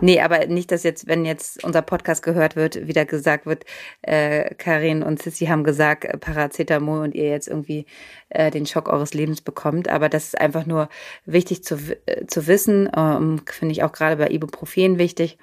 [0.00, 3.64] Nee, aber nicht, dass jetzt, wenn jetzt unser Podcast gehört wird, wieder gesagt wird,
[4.02, 7.86] äh, Karin und Sissy haben gesagt, äh, Paracetamol und ihr jetzt irgendwie
[8.30, 9.88] äh, den Schock eures Lebens bekommt.
[9.88, 10.88] Aber das ist einfach nur
[11.24, 15.38] wichtig zu, äh, zu wissen, ähm, finde ich auch gerade bei Ibuprofen wichtig.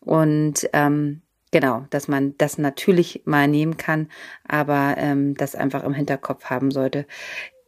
[0.00, 4.08] Und ähm, Genau, dass man das natürlich mal nehmen kann,
[4.46, 7.06] aber ähm, das einfach im Hinterkopf haben sollte.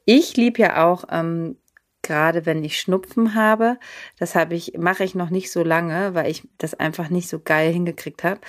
[0.05, 1.57] Ich liebe ja auch ähm,
[2.03, 3.79] gerade wenn ich Schnupfen habe.
[4.19, 7.39] Das habe ich, mache ich noch nicht so lange, weil ich das einfach nicht so
[7.39, 8.41] geil hingekriegt habe.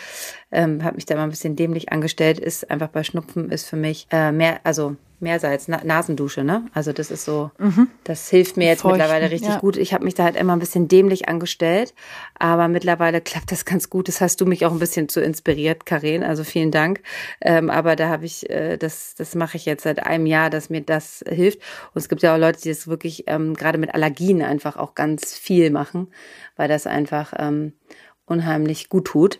[0.52, 2.39] Ähm, habe mich da mal ein bisschen dämlich angestellt.
[2.39, 6.67] Ist einfach bei Schnupfen ist für mich äh, mehr, also Meersalz, Na Nasendusche, ne?
[6.73, 7.88] Also das ist so, mhm.
[8.03, 9.59] das hilft mir jetzt Feuchten, mittlerweile richtig ja.
[9.59, 9.77] gut.
[9.77, 11.93] Ich habe mich da halt immer ein bisschen dämlich angestellt,
[12.38, 14.07] aber mittlerweile klappt das ganz gut.
[14.07, 16.23] Das hast du mich auch ein bisschen zu inspiriert, Karin.
[16.23, 17.01] Also vielen Dank.
[17.41, 20.69] Ähm, aber da habe ich, äh, das, das mache ich jetzt seit einem Jahr, dass
[20.69, 21.59] mir das hilft.
[21.93, 24.93] Und es gibt ja auch Leute, die das wirklich ähm, gerade mit Allergien einfach auch
[24.93, 26.09] ganz viel machen,
[26.55, 27.73] weil das einfach ähm,
[28.25, 29.39] unheimlich gut tut.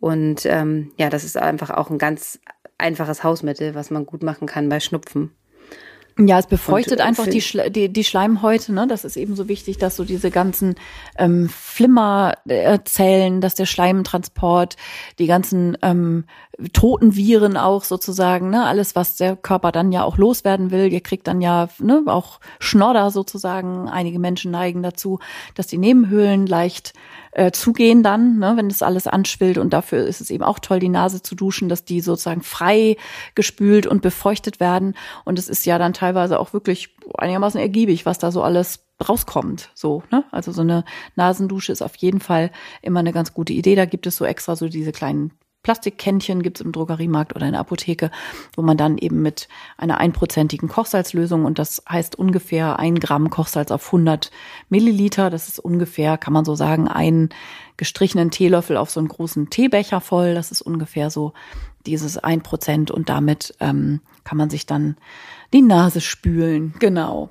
[0.00, 2.40] Und ähm, ja, das ist einfach auch ein ganz
[2.82, 5.30] einfaches Hausmittel, was man gut machen kann bei Schnupfen.
[6.18, 8.72] Ja, es befeuchtet und, einfach die, Schle die, die Schleimhäute.
[8.72, 8.86] Ne?
[8.86, 10.74] Das ist eben so wichtig, dass so diese ganzen
[11.16, 14.76] ähm, Flimmerzellen, dass der Schleimtransport,
[15.18, 16.24] die ganzen ähm,
[16.74, 18.64] toten Viren auch sozusagen, ne?
[18.66, 20.92] alles, was der Körper dann ja auch loswerden will.
[20.92, 23.88] Ihr kriegt dann ja ne, auch Schnodder sozusagen.
[23.88, 25.18] Einige Menschen neigen dazu,
[25.54, 26.92] dass die Nebenhöhlen leicht
[27.32, 29.58] äh, zugehen dann, ne, wenn das alles anschwillt.
[29.58, 32.96] Und dafür ist es eben auch toll, die Nase zu duschen, dass die sozusagen frei
[33.34, 34.94] gespült und befeuchtet werden.
[35.24, 39.70] Und es ist ja dann teilweise auch wirklich einigermaßen ergiebig, was da so alles rauskommt.
[39.74, 40.24] So, ne?
[40.30, 40.84] Also so eine
[41.16, 42.50] Nasendusche ist auf jeden Fall
[42.82, 43.74] immer eine ganz gute Idee.
[43.74, 47.60] Da gibt es so extra so diese kleinen Plastikkännchen gibt's im Drogeriemarkt oder in der
[47.60, 48.10] Apotheke,
[48.56, 53.70] wo man dann eben mit einer einprozentigen Kochsalzlösung und das heißt ungefähr ein Gramm Kochsalz
[53.70, 54.30] auf 100
[54.68, 55.30] Milliliter.
[55.30, 57.30] Das ist ungefähr, kann man so sagen, einen
[57.76, 60.34] gestrichenen Teelöffel auf so einen großen Teebecher voll.
[60.34, 61.32] Das ist ungefähr so
[61.86, 64.96] dieses ein Prozent und damit ähm, kann man sich dann
[65.52, 66.74] die Nase spülen.
[66.78, 67.30] Genau.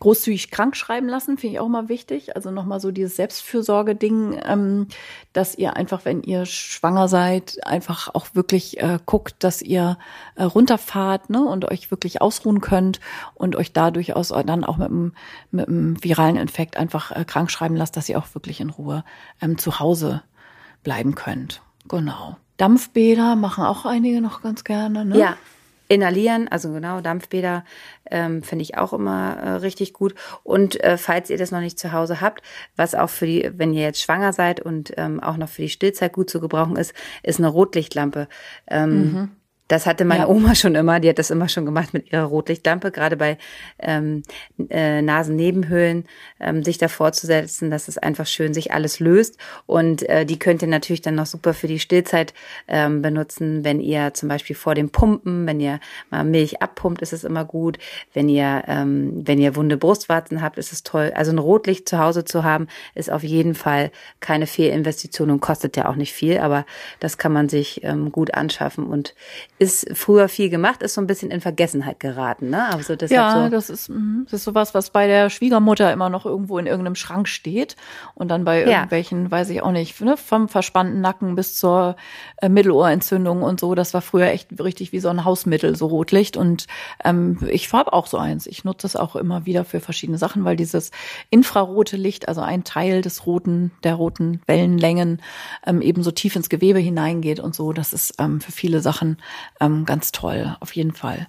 [0.00, 2.36] Großzügig krank schreiben lassen, finde ich auch mal wichtig.
[2.36, 4.88] Also nochmal so dieses Selbstfürsorge-Ding, ähm,
[5.32, 9.98] dass ihr einfach, wenn ihr schwanger seid, einfach auch wirklich äh, guckt, dass ihr
[10.36, 13.00] äh, runterfahrt ne, und euch wirklich ausruhen könnt
[13.34, 17.96] und euch da durchaus dann auch mit einem, viralen Infekt einfach äh, krank schreiben lasst,
[17.96, 19.04] dass ihr auch wirklich in Ruhe
[19.40, 20.22] ähm, zu Hause
[20.82, 21.62] bleiben könnt.
[21.88, 22.36] Genau.
[22.56, 25.04] Dampfbäder machen auch einige noch ganz gerne.
[25.04, 25.18] Ne?
[25.18, 25.36] Ja,
[25.88, 27.64] inhalieren, also genau, Dampfbäder
[28.10, 30.14] ähm, finde ich auch immer äh, richtig gut.
[30.42, 32.42] Und äh, falls ihr das noch nicht zu Hause habt,
[32.76, 35.68] was auch für die, wenn ihr jetzt schwanger seid und ähm, auch noch für die
[35.68, 38.28] Stillzeit gut zu gebrauchen ist, ist eine Rotlichtlampe.
[38.66, 39.30] Ähm, mhm.
[39.74, 40.28] Das hatte meine ja.
[40.28, 43.38] Oma schon immer, die hat das immer schon gemacht mit ihrer Rotlichtlampe, gerade bei
[43.80, 44.22] ähm,
[44.70, 46.04] äh, Nasennebenhöhlen,
[46.38, 49.36] ähm, sich davor zu setzen, dass es einfach schön sich alles löst.
[49.66, 52.34] Und äh, die könnt ihr natürlich dann noch super für die Stillzeit
[52.68, 57.12] ähm, benutzen, wenn ihr zum Beispiel vor dem Pumpen, wenn ihr mal Milch abpumpt, ist
[57.12, 57.78] es immer gut.
[58.12, 61.10] Wenn ihr, ähm, wenn ihr wunde Brustwarzen habt, ist es toll.
[61.16, 65.76] Also ein Rotlicht zu Hause zu haben, ist auf jeden Fall keine Fehlinvestition und kostet
[65.76, 66.64] ja auch nicht viel, aber
[67.00, 69.16] das kann man sich ähm, gut anschaffen und
[69.58, 72.72] ist früher viel gemacht, ist so ein bisschen in Vergessenheit geraten, ne?
[72.72, 76.08] Also deshalb ja, so das ist, mhm, das ist sowas, was bei der Schwiegermutter immer
[76.08, 77.76] noch irgendwo in irgendeinem Schrank steht
[78.14, 79.30] und dann bei irgendwelchen, ja.
[79.30, 81.96] weiß ich auch nicht, ne, vom verspannten Nacken bis zur
[82.38, 83.74] äh, Mittelohrentzündung und so.
[83.74, 86.36] Das war früher echt richtig wie so ein Hausmittel, so Rotlicht.
[86.36, 86.66] Und
[87.04, 88.46] ähm, ich habe auch so eins.
[88.46, 90.90] Ich nutze es auch immer wieder für verschiedene Sachen, weil dieses
[91.30, 95.20] infrarote Licht, also ein Teil des roten, der roten Wellenlängen,
[95.66, 97.72] ähm, eben so tief ins Gewebe hineingeht und so.
[97.72, 99.18] Das ist ähm, für viele Sachen
[99.60, 101.26] ähm, ganz toll, auf jeden Fall.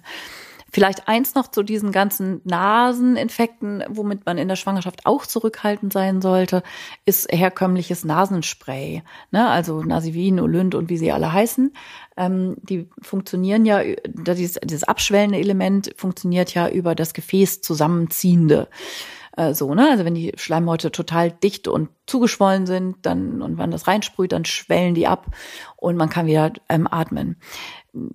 [0.76, 6.20] Vielleicht eins noch zu diesen ganzen Naseninfekten, womit man in der Schwangerschaft auch zurückhaltend sein
[6.20, 6.62] sollte,
[7.06, 9.02] ist herkömmliches Nasenspray.
[9.30, 9.48] Ne?
[9.48, 11.72] Also Nasivin, Olynt und wie sie alle heißen.
[12.18, 18.68] Ähm, die funktionieren ja, dieses, dieses abschwellende Element funktioniert ja über das Gefäß zusammenziehende
[19.36, 19.88] äh, so, ne?
[19.90, 24.44] Also wenn die Schleimhäute total dicht und zugeschwollen sind, dann und wenn das reinsprüht, dann
[24.44, 25.26] schwellen die ab
[25.76, 27.36] und man kann wieder ähm, atmen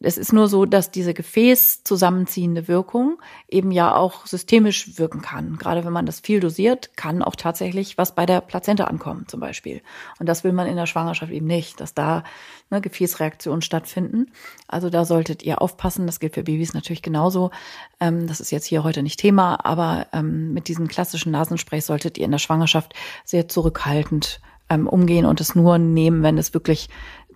[0.02, 5.58] es ist nur so, dass diese Gefäß zusammenziehende Wirkung eben ja auch systemisch wirken kann.
[5.58, 9.39] Gerade wenn man das viel dosiert, kann auch tatsächlich was bei der Plazenta ankommen, zum
[9.39, 9.82] Beispiel.
[10.20, 12.24] Und das will man in der Schwangerschaft eben nicht, dass da
[12.70, 14.32] ne, Gefäßreaktionen stattfinden.
[14.67, 16.06] Also da solltet ihr aufpassen.
[16.06, 17.52] Das gilt für Babys natürlich genauso.
[18.00, 22.17] Ähm, das ist jetzt hier heute nicht Thema, aber ähm, mit diesen klassischen Nasensprays solltet
[22.17, 22.94] ihr in der Schwangerschaft
[23.26, 24.41] sehr zurückhaltend
[24.72, 26.89] ähm, umgehen und es nur nehmen, wenn es wirklich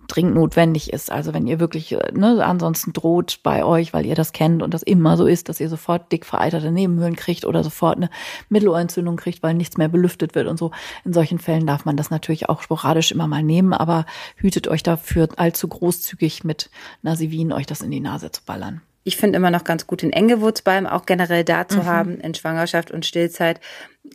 [0.08, 1.10] dringend notwendig ist.
[1.10, 4.74] Also wenn ihr wirklich, äh, ne, ansonsten droht bei euch, weil ihr das kennt und
[4.74, 8.10] das immer so ist, dass ihr sofort dick vereiterte Nebenhöhlen kriegt oder sofort eine
[8.48, 10.70] Mittelohrentzündung kriegt, weil nichts mehr belüftet wird und so.
[11.04, 14.82] In solchen Fällen darf man das natürlich auch sporadisch immer mal nehmen, aber hütet euch
[14.82, 16.70] dafür allzu großzügig mit
[17.02, 18.82] Nasivin euch das in die Nase zu ballern.
[19.06, 21.86] Ich finde immer noch ganz gut den Engewurzbalm auch generell da zu mhm.
[21.86, 23.60] haben in Schwangerschaft und Stillzeit.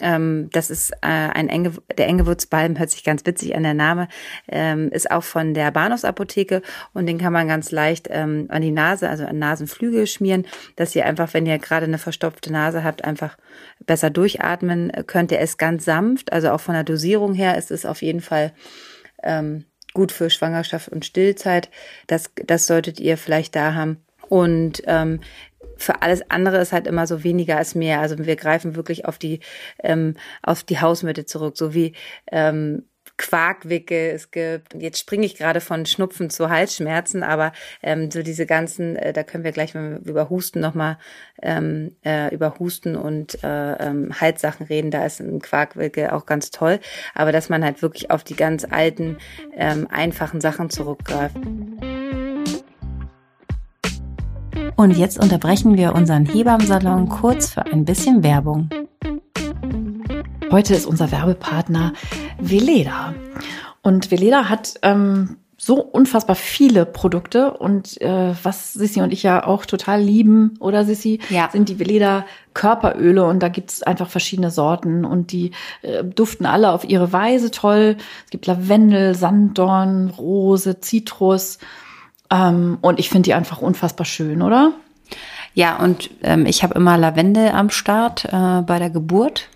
[0.01, 4.09] Ähm, das ist äh, ein Enge, der Engewurzbalm hört sich ganz witzig an der Name,
[4.49, 6.61] ähm, ist auch von der Bahnhofsapotheke
[6.93, 10.93] und den kann man ganz leicht ähm, an die Nase, also an Nasenflügel schmieren, dass
[10.93, 13.37] ihr einfach, wenn ihr gerade eine verstopfte Nase habt, einfach
[13.85, 15.31] besser durchatmen könnt.
[15.31, 18.51] Der ist ganz sanft, also auch von der Dosierung her ist es auf jeden Fall
[19.23, 21.69] ähm, gut für Schwangerschaft und Stillzeit.
[22.07, 24.03] Das, das solltet ihr vielleicht da haben.
[24.31, 25.19] Und ähm,
[25.75, 27.99] für alles andere ist halt immer so weniger als mehr.
[27.99, 29.41] Also wir greifen wirklich auf die
[29.83, 31.95] ähm, auf die Hausmittel zurück, so wie
[32.31, 32.85] ähm,
[33.17, 34.73] Quarkwickel es gibt.
[34.73, 37.51] Jetzt springe ich gerade von Schnupfen zu Halsschmerzen, aber
[37.83, 40.97] ähm, so diese ganzen, äh, da können wir gleich mal über Husten nochmal
[41.41, 44.91] ähm, äh, über Husten und äh, ähm, Halssachen reden.
[44.91, 46.79] Da ist ein Quarkwickel auch ganz toll.
[47.13, 49.17] Aber dass man halt wirklich auf die ganz alten,
[49.57, 51.35] ähm, einfachen Sachen zurückgreift.
[54.81, 58.67] Und jetzt unterbrechen wir unseren Hebammensalon kurz für ein bisschen Werbung.
[60.49, 61.93] Heute ist unser Werbepartner
[62.39, 63.13] Veleda.
[63.83, 69.45] Und Veleda hat ähm, so unfassbar viele Produkte und äh, was Sissi und ich ja
[69.45, 71.49] auch total lieben, oder Sissi, ja.
[71.51, 75.51] sind die Veleda Körperöle und da gibt's einfach verschiedene Sorten und die
[75.83, 77.97] äh, duften alle auf ihre Weise toll.
[78.25, 81.59] Es gibt Lavendel, Sanddorn, Rose, Zitrus
[82.31, 84.71] ähm, und ich finde die einfach unfassbar schön, oder?
[85.53, 89.49] Ja, und ähm, ich habe immer Lavendel am Start äh, bei der Geburt.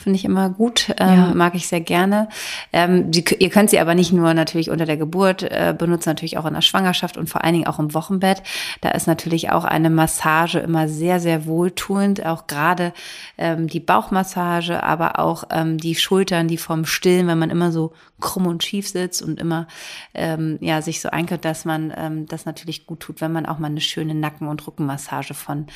[0.00, 1.34] Finde ich immer gut, ähm, ja.
[1.34, 2.28] mag ich sehr gerne.
[2.72, 6.38] Ähm, die, ihr könnt sie aber nicht nur natürlich unter der Geburt äh, benutzen, natürlich
[6.38, 8.44] auch in der Schwangerschaft und vor allen Dingen auch im Wochenbett.
[8.80, 12.92] Da ist natürlich auch eine Massage immer sehr, sehr wohltuend, auch gerade
[13.38, 17.92] ähm, die Bauchmassage, aber auch ähm, die Schultern, die vom Stillen, wenn man immer so
[18.20, 19.66] krumm und schief sitzt und immer
[20.14, 23.58] ähm, ja sich so einkert, dass man ähm, das natürlich gut tut, wenn man auch
[23.58, 25.66] mal eine schöne Nacken- und Rückenmassage von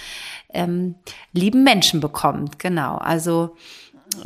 [0.54, 0.94] ähm,
[1.32, 2.61] lieben Menschen bekommt.
[2.61, 3.56] Genau, also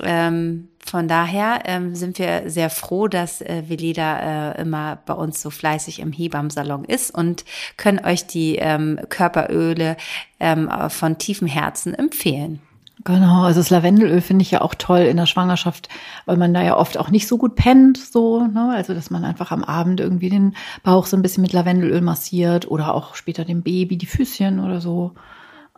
[0.03, 5.43] ähm, von daher ähm, sind wir sehr froh, dass äh, Veleda äh, immer bei uns
[5.43, 7.45] so fleißig im Hebammsalon ist und
[7.77, 9.97] können euch die ähm, Körperöle
[10.39, 12.61] ähm, von tiefem Herzen empfehlen.
[13.05, 15.89] Genau, also das Lavendelöl finde ich ja auch toll in der Schwangerschaft,
[16.25, 18.73] weil man da ja oft auch nicht so gut pennt, so, ne?
[18.75, 22.69] Also dass man einfach am Abend irgendwie den Bauch so ein bisschen mit Lavendelöl massiert
[22.69, 25.13] oder auch später dem Baby die Füßchen oder so.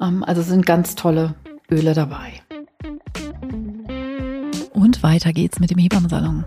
[0.00, 1.34] Ähm, also sind ganz tolle
[1.70, 2.40] Öle dabei.
[4.78, 6.44] Und weiter geht's mit dem Hebammensalon.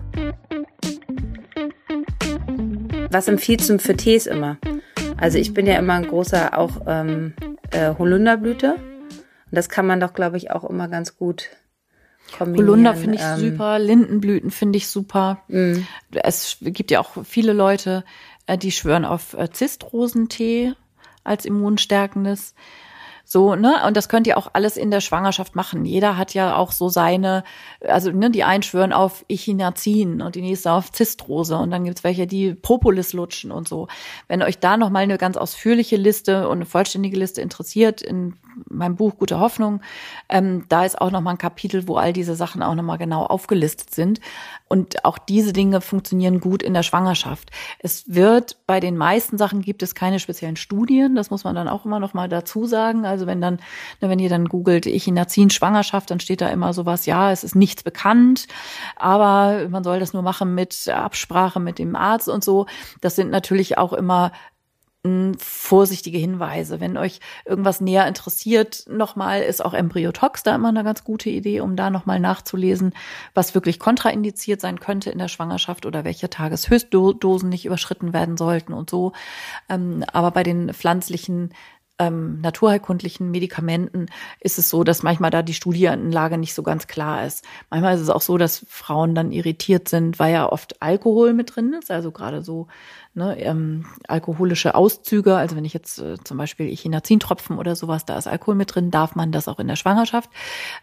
[3.10, 4.56] Was empfiehlst du für Tees immer?
[5.18, 7.34] Also ich bin ja immer ein großer auch ähm,
[7.72, 8.76] äh, Holunderblüte.
[8.76, 8.80] Und
[9.50, 11.50] das kann man doch, glaube ich, auch immer ganz gut
[12.38, 12.68] kombinieren.
[12.68, 15.42] Holunder finde ich ähm, super, Lindenblüten finde ich super.
[15.48, 15.80] Mm.
[16.10, 18.02] Es gibt ja auch viele Leute,
[18.46, 20.72] äh, die schwören auf äh, Zistrosentee
[21.22, 22.54] als immunstärkendes.
[23.32, 23.80] So, ne?
[23.86, 25.86] Und das könnt ihr auch alles in der Schwangerschaft machen.
[25.86, 27.44] Jeder hat ja auch so seine,
[27.80, 32.04] also ne, die einen schwören auf Echinazin und die nächste auf Zistrose und dann gibt's
[32.04, 33.88] welche, die Propolis lutschen und so.
[34.28, 38.34] Wenn euch da nochmal eine ganz ausführliche Liste und eine vollständige Liste interessiert, in
[38.68, 39.80] meinem Buch Gute Hoffnung,
[40.28, 43.94] ähm, da ist auch nochmal ein Kapitel, wo all diese Sachen auch nochmal genau aufgelistet
[43.94, 44.20] sind.
[44.68, 47.50] Und auch diese Dinge funktionieren gut in der Schwangerschaft.
[47.78, 51.14] Es wird bei den meisten Sachen gibt es keine speziellen Studien.
[51.14, 53.04] Das muss man dann auch immer nochmal dazu sagen.
[53.04, 53.56] Also wenn dann,
[54.00, 57.54] ne, wenn ihr dann googelt Echinazin Schwangerschaft, dann steht da immer sowas, ja, es ist
[57.54, 58.46] nichts bekannt,
[58.96, 62.66] aber man soll das nur machen mit Absprache mit dem Arzt und so.
[63.00, 64.32] Das sind natürlich auch immer
[65.38, 66.78] vorsichtige Hinweise.
[66.78, 71.60] Wenn euch irgendwas näher interessiert, nochmal ist auch Embryotox da immer eine ganz gute Idee,
[71.60, 72.94] um da nochmal nachzulesen,
[73.34, 78.72] was wirklich kontraindiziert sein könnte in der Schwangerschaft oder welche Tageshöchstdosen nicht überschritten werden sollten
[78.72, 79.12] und so.
[79.68, 81.52] Ähm, aber bei den pflanzlichen
[81.98, 84.06] ähm, naturheilkundlichen Medikamenten
[84.40, 87.44] ist es so, dass manchmal da die Studienlage nicht so ganz klar ist.
[87.70, 91.54] Manchmal ist es auch so, dass Frauen dann irritiert sind, weil ja oft Alkohol mit
[91.54, 92.66] drin ist, also gerade so
[93.14, 98.16] ne, ähm, alkoholische Auszüge, also wenn ich jetzt äh, zum Beispiel Echinazintropfen oder sowas, da
[98.16, 100.30] ist Alkohol mit drin, darf man das auch in der Schwangerschaft.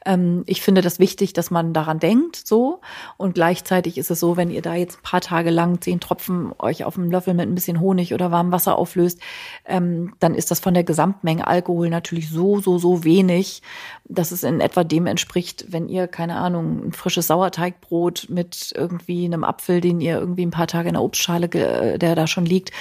[0.06, 2.82] Ähm, ich finde das wichtig, dass man daran denkt, so.
[3.18, 6.54] Und gleichzeitig ist es so, wenn ihr da jetzt ein paar Tage lang zehn Tropfen
[6.60, 9.20] euch auf einem Löffel mit ein bisschen Honig oder warmem Wasser auflöst,
[9.66, 13.64] ähm, dann ist das von der Gesamtmenge Alkohol natürlich so, so, so wenig,
[14.06, 19.26] dass es in etwa dem entspricht, wenn ihr, keine Ahnung, ein frisches Sauerteigbrot mit irgendwie
[19.26, 22.72] einem Apfel, den ihr irgendwie ein paar Tage in der Obstschale, der da schon liegt,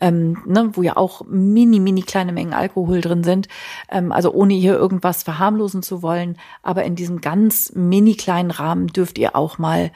[0.00, 3.48] ähm, ne, wo ja auch mini, mini kleine Mengen Alkohol drin sind.
[3.88, 6.36] Ähm, also ohne hier irgendwas verharmlosen zu wollen.
[6.62, 9.92] Aber in diesem ganz mini kleinen Rahmen dürft ihr auch mal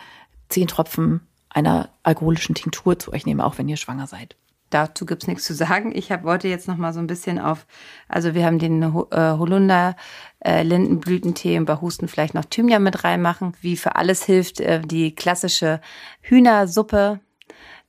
[0.48, 4.36] zehn Tropfen einer alkoholischen Tinktur zu euch nehmen, auch wenn ihr schwanger seid
[4.74, 5.92] dazu gibt's nichts zu sagen.
[5.94, 7.66] Ich hab, wollte jetzt noch mal so ein bisschen auf,
[8.08, 9.96] also wir haben den äh, Holunder
[10.40, 13.54] äh, Lindenblütentee und bei Husten vielleicht noch Thymian mit reinmachen.
[13.60, 15.80] Wie für alles hilft äh, die klassische
[16.22, 17.20] Hühnersuppe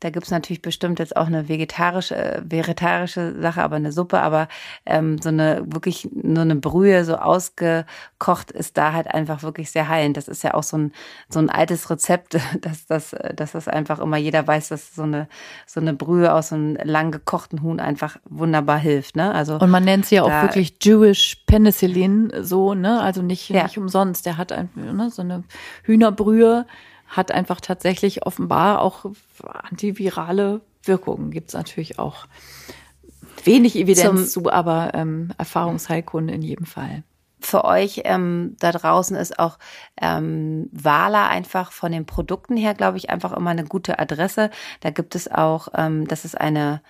[0.06, 4.48] Da gibt's natürlich bestimmt jetzt auch eine vegetarische, äh, vegetarische Sache, aber eine Suppe, aber
[4.86, 9.90] ähm, so eine wirklich nur eine Brühe so ausgekocht ist da halt einfach wirklich sehr
[9.90, 10.16] heilend.
[10.16, 10.92] Das ist ja auch so ein
[11.28, 15.28] so ein altes Rezept, dass das dass das einfach immer jeder weiß, dass so eine
[15.66, 19.16] so eine Brühe aus so einem lang gekochten Huhn einfach wunderbar hilft.
[19.16, 19.34] Ne?
[19.34, 23.64] Also und man nennt sie ja auch wirklich Jewish Penicillin, so ne, also nicht ja.
[23.64, 24.28] nicht umsonst.
[24.28, 25.46] Der hat ein, ne, so eine
[25.82, 26.68] Hühnerbrühe
[27.16, 29.06] hat einfach tatsächlich offenbar auch
[29.44, 31.32] antivirale Wirkungen.
[31.32, 32.28] Gibt es natürlich auch
[33.44, 37.04] wenig Evidenz Zum, zu, aber ähm, Erfahrungsheilkunde in jedem Fall
[37.46, 39.58] für euch ähm, da draußen ist auch
[40.02, 44.50] ähm, Wala einfach von den Produkten her, glaube ich, einfach immer eine gute Adresse.
[44.82, 46.82] Da gibt es auch, ähm, das ist eine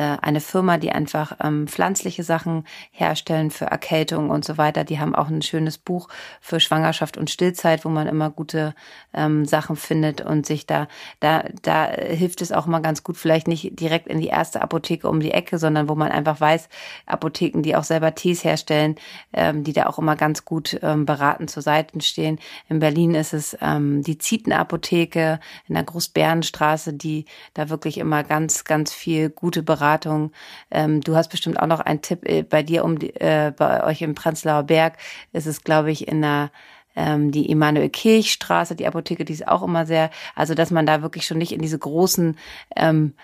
[0.00, 4.84] eine Firma, die einfach ähm, pflanzliche Sachen herstellen für Erkältung und so weiter.
[4.84, 6.08] Die haben auch ein schönes Buch
[6.40, 8.74] für Schwangerschaft und Stillzeit, wo man immer gute
[9.12, 10.88] ähm, Sachen findet und sich da,
[11.20, 15.08] da, da hilft es auch mal ganz gut, vielleicht nicht direkt in die erste Apotheke
[15.08, 16.70] um die Ecke, sondern wo man einfach weiß,
[17.04, 18.96] Apotheken, die auch selber Tees herstellen,
[19.34, 22.38] ähm, die da auch immer ganz gut ähm, beraten zur Seite stehen.
[22.70, 25.38] In Berlin ist es ähm, die Zietenapotheke
[25.68, 30.30] in der Großbärenstraße, die da wirklich immer ganz, ganz viel gute Beratung Beratung.
[30.70, 33.84] Ähm, du hast bestimmt auch noch einen Tipp äh, bei dir um die, äh, bei
[33.84, 34.96] euch im Prenzlauer Berg.
[35.32, 36.50] Ist es, glaube ich, in der
[36.94, 41.02] ähm, die Emanuel Kirchstraße, die Apotheke, die ist auch immer sehr, also dass man da
[41.02, 42.36] wirklich schon nicht in diese großen
[42.76, 43.14] ähm,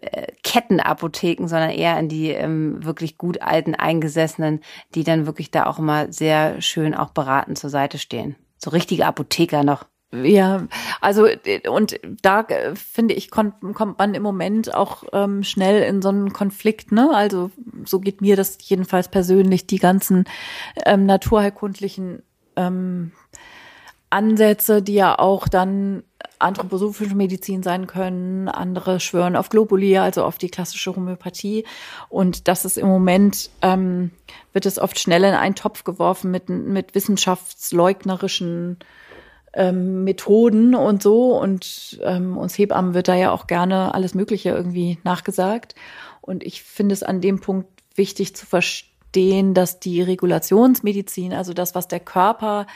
[0.00, 4.60] äh, Kettenapotheken, sondern eher in die ähm, wirklich gut alten Eingesessenen,
[4.94, 8.36] die dann wirklich da auch immer sehr schön auch beraten zur Seite stehen.
[8.56, 9.84] So richtige Apotheker noch.
[10.10, 10.66] Ja,
[11.02, 11.26] also
[11.68, 16.08] und da äh, finde ich kommt, kommt man im Moment auch ähm, schnell in so
[16.08, 17.10] einen Konflikt, ne?
[17.12, 17.50] Also
[17.84, 20.24] so geht mir das jedenfalls persönlich die ganzen
[20.86, 22.22] ähm, naturheilkundlichen
[22.56, 23.12] ähm,
[24.08, 26.04] Ansätze, die ja auch dann
[26.38, 28.48] anthroposophische Medizin sein können.
[28.48, 31.66] Andere schwören auf Globuli, also auf die klassische Homöopathie.
[32.08, 34.12] Und das ist im Moment, ähm,
[34.54, 38.78] wird es oft schnell in einen Topf geworfen mit, mit wissenschaftsleugnerischen
[39.54, 41.38] ähm, Methoden und so.
[41.38, 45.74] Und ähm, uns Hebammen wird da ja auch gerne alles Mögliche irgendwie nachgesagt.
[46.20, 51.74] Und ich finde es an dem Punkt wichtig zu verstehen, dass die Regulationsmedizin, also das,
[51.74, 52.66] was der Körper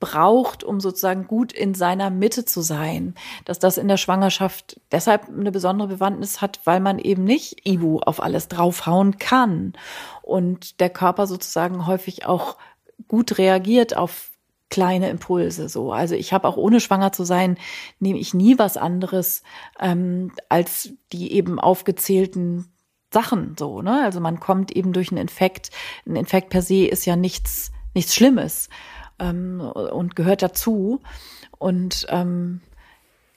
[0.00, 3.14] braucht, um sozusagen gut in seiner Mitte zu sein,
[3.46, 8.00] dass das in der Schwangerschaft deshalb eine besondere Bewandtnis hat, weil man eben nicht Ibu
[8.00, 9.72] auf alles draufhauen kann
[10.20, 12.58] und der Körper sozusagen häufig auch
[13.08, 14.33] gut reagiert auf
[14.74, 15.92] kleine Impulse so.
[15.92, 17.58] Also ich habe auch ohne schwanger zu sein,
[18.00, 19.44] nehme ich nie was anderes
[19.78, 22.72] ähm, als die eben aufgezählten
[23.12, 23.82] Sachen so.
[23.82, 24.02] Ne?
[24.02, 25.70] Also man kommt eben durch einen Infekt.
[26.08, 28.68] Ein Infekt per se ist ja nichts nichts Schlimmes
[29.20, 31.00] ähm, und gehört dazu.
[31.56, 32.60] Und ähm,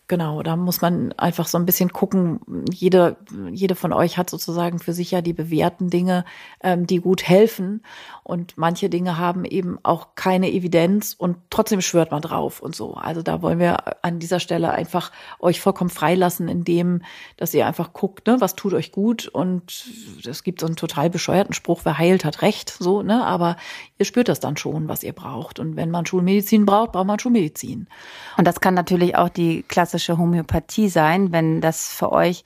[0.09, 2.39] Genau, da muss man einfach so ein bisschen gucken.
[2.71, 3.17] Jede,
[3.51, 6.23] jede von euch hat sozusagen für sich ja die bewährten Dinge,
[6.63, 7.83] ähm, die gut helfen.
[8.23, 12.93] Und manche Dinge haben eben auch keine Evidenz und trotzdem schwört man drauf und so.
[12.93, 17.01] Also da wollen wir an dieser Stelle einfach euch vollkommen freilassen, indem,
[17.35, 19.27] dass ihr einfach guckt, ne, was tut euch gut.
[19.27, 19.91] Und
[20.25, 23.57] es gibt so einen total bescheuerten Spruch, wer heilt, hat recht, so, ne, aber
[23.97, 25.59] ihr spürt das dann schon, was ihr braucht.
[25.59, 27.87] Und wenn man Schulmedizin braucht, braucht man Schulmedizin.
[28.37, 29.63] Und das kann natürlich auch die
[29.97, 32.43] klassische Homöopathie sein, wenn das für euch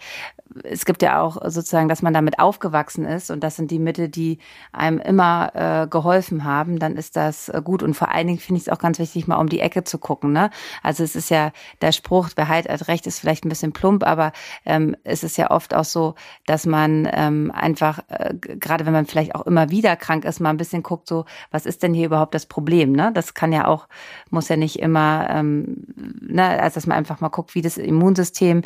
[0.64, 4.10] es gibt ja auch sozusagen, dass man damit aufgewachsen ist und das sind die Mittel,
[4.10, 4.39] die
[4.72, 7.84] einem immer äh, geholfen haben, dann ist das äh, gut.
[7.84, 9.97] Und vor allen Dingen finde ich es auch ganz wichtig, mal um die Ecke zu
[9.97, 10.34] gucken.
[10.34, 10.49] Ne?
[10.84, 14.04] Also es ist ja der Spruch, wer halt hat recht, ist vielleicht ein bisschen plump,
[14.04, 14.32] aber
[14.66, 19.06] ähm, es ist ja oft auch so, dass man ähm, einfach, äh, gerade wenn man
[19.06, 22.08] vielleicht auch immer wieder krank ist, mal ein bisschen guckt, so, was ist denn hier
[22.08, 22.91] überhaupt das Problem?
[22.91, 23.12] Ne?
[23.14, 23.88] Das kann ja auch,
[24.30, 25.86] muss ja nicht immer, ähm,
[26.22, 28.62] ne, also dass man einfach mal guckt, wie das Immunsystem,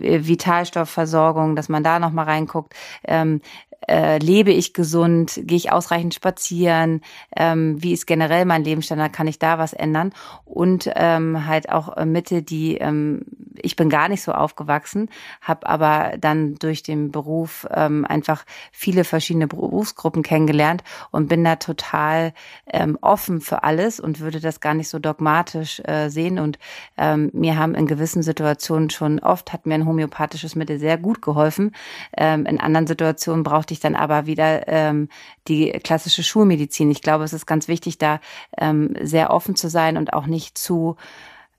[0.00, 2.74] äh, Vitalstoff Versorgung, dass man da noch mal reinguckt.
[3.04, 3.40] Ähm,
[3.88, 7.00] äh, lebe ich gesund, gehe ich ausreichend spazieren,
[7.36, 10.12] ähm, wie ist generell mein Lebensstandard, kann ich da was ändern?
[10.44, 13.22] Und ähm, halt auch äh, Mittel, die ähm,
[13.62, 15.08] ich bin gar nicht so aufgewachsen,
[15.40, 21.56] habe aber dann durch den Beruf ähm, einfach viele verschiedene Berufsgruppen kennengelernt und bin da
[21.56, 22.32] total
[22.66, 26.38] ähm, offen für alles und würde das gar nicht so dogmatisch äh, sehen.
[26.38, 26.58] Und
[26.96, 31.22] ähm, mir haben in gewissen Situationen schon oft hat mir ein homöopathisches Mittel sehr gut
[31.22, 31.72] geholfen,
[32.16, 35.08] ähm, in anderen Situationen brauchte ich dann aber wieder ähm,
[35.48, 36.88] die klassische Schulmedizin.
[36.92, 38.20] Ich glaube, es ist ganz wichtig, da
[38.56, 40.96] ähm, sehr offen zu sein und auch nicht zu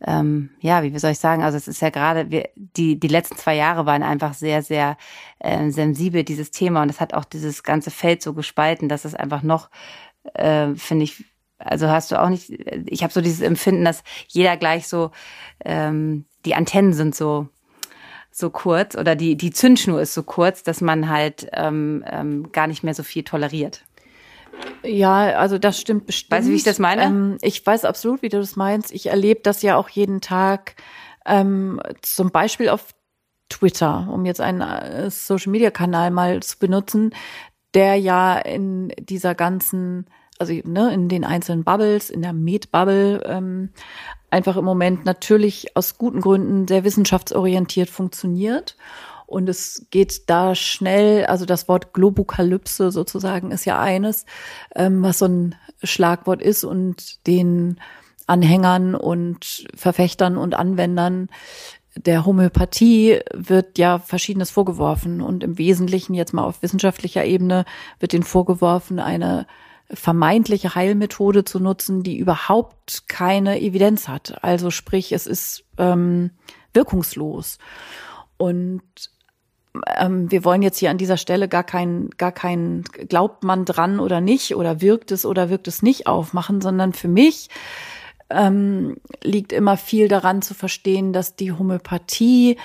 [0.06, 3.36] ähm, ja, wie soll ich sagen, also es ist ja gerade, wir, die, die letzten
[3.36, 4.96] zwei Jahre waren einfach sehr, sehr
[5.40, 6.84] äh, sensibel, dieses Thema.
[6.84, 9.72] Und es hat auch dieses ganze Feld so gespalten, dass es einfach noch,
[10.36, 11.26] äh, finde ich,
[11.58, 12.52] also hast du auch nicht,
[12.86, 15.10] ich habe so dieses Empfinden, dass jeder gleich so,
[15.66, 17.50] ähm, die Antennen sind so
[18.38, 22.68] so kurz oder die, die Zündschnur ist so kurz, dass man halt ähm, ähm, gar
[22.68, 23.84] nicht mehr so viel toleriert.
[24.84, 26.32] Ja, also das stimmt bestimmt.
[26.32, 27.04] Weißt du, wie ich das meine?
[27.04, 28.92] Ähm, ich weiß absolut, wie du das meinst.
[28.92, 30.76] Ich erlebe das ja auch jeden Tag.
[31.26, 32.94] Ähm, zum Beispiel auf
[33.50, 37.16] Twitter, um jetzt einen äh, Social-Media-Kanal mal zu benutzen,
[37.74, 40.06] der ja in dieser ganzen,
[40.40, 43.70] also ne, in den einzelnen Bubbles, in der Med-Bubble ähm,
[44.30, 48.76] einfach im Moment natürlich aus guten Gründen sehr wissenschaftsorientiert funktioniert.
[49.26, 54.26] Und es geht da schnell, also das Wort Globokalypse sozusagen ist ja eines,
[54.74, 57.80] ähm, was so ein Schlagwort ist und den
[58.26, 61.30] Anhängern und Verfechtern und Anwendern
[61.98, 67.66] der Homöopathie wird ja Verschiedenes vorgeworfen und im Wesentlichen jetzt mal auf wissenschaftlicher Ebene
[68.00, 69.48] wird ihnen vorgeworfen, eine
[69.90, 74.44] vermeintliche Heilmethode zu nutzen, die überhaupt keine Evidenz hat.
[74.44, 76.32] Also sprich, es ist ähm,
[76.74, 77.58] wirkungslos.
[78.38, 78.82] Und
[79.98, 84.00] ähm, wir wollen jetzt hier an dieser Stelle gar kein, gar kein glaubt man dran
[84.00, 87.50] oder nicht oder wirkt es oder wirkt es nicht aufmachen, sondern für mich
[88.30, 92.58] ähm, liegt immer viel daran zu verstehen, dass die Homöopathie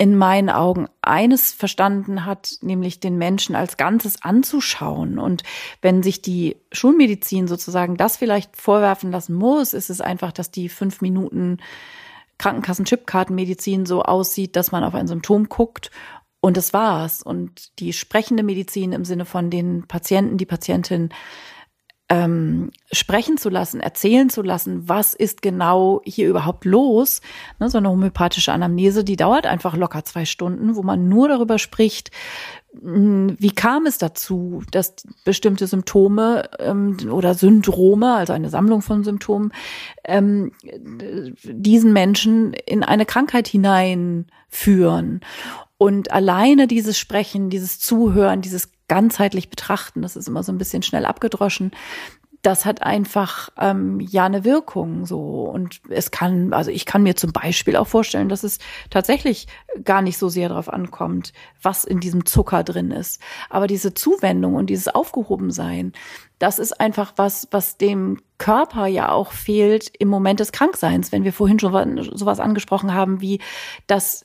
[0.00, 5.18] in meinen Augen eines verstanden hat, nämlich den Menschen als Ganzes anzuschauen.
[5.18, 5.42] Und
[5.82, 10.70] wenn sich die Schulmedizin sozusagen das vielleicht vorwerfen lassen muss, ist es einfach, dass die
[10.70, 11.58] fünf Minuten
[12.38, 15.90] Krankenkassen-Chipkartenmedizin so aussieht, dass man auf ein Symptom guckt
[16.40, 17.20] und das war's.
[17.22, 21.10] Und die sprechende Medizin im Sinne von den Patienten, die Patientin
[22.10, 27.22] ähm, sprechen zu lassen, erzählen zu lassen, was ist genau hier überhaupt los.
[27.60, 31.60] Ne, so eine homöopathische Anamnese, die dauert einfach locker zwei Stunden, wo man nur darüber
[31.60, 32.10] spricht,
[32.72, 39.04] hm, wie kam es dazu, dass bestimmte Symptome ähm, oder Syndrome, also eine Sammlung von
[39.04, 39.52] Symptomen,
[40.04, 40.50] ähm,
[41.44, 45.20] diesen Menschen in eine Krankheit hineinführen.
[45.82, 50.82] Und alleine dieses Sprechen, dieses Zuhören, dieses ganzheitlich betrachten, das ist immer so ein bisschen
[50.82, 51.70] schnell abgedroschen,
[52.42, 55.44] das hat einfach ähm, ja eine Wirkung so.
[55.44, 58.58] Und es kann also ich kann mir zum Beispiel auch vorstellen, dass es
[58.90, 59.46] tatsächlich
[59.82, 63.18] gar nicht so sehr darauf ankommt, was in diesem Zucker drin ist,
[63.48, 65.94] aber diese Zuwendung und dieses Aufgehobensein,
[66.38, 71.24] das ist einfach was, was dem Körper ja auch fehlt im Moment des Krankseins, wenn
[71.24, 73.40] wir vorhin schon sowas angesprochen haben wie
[73.86, 74.24] dass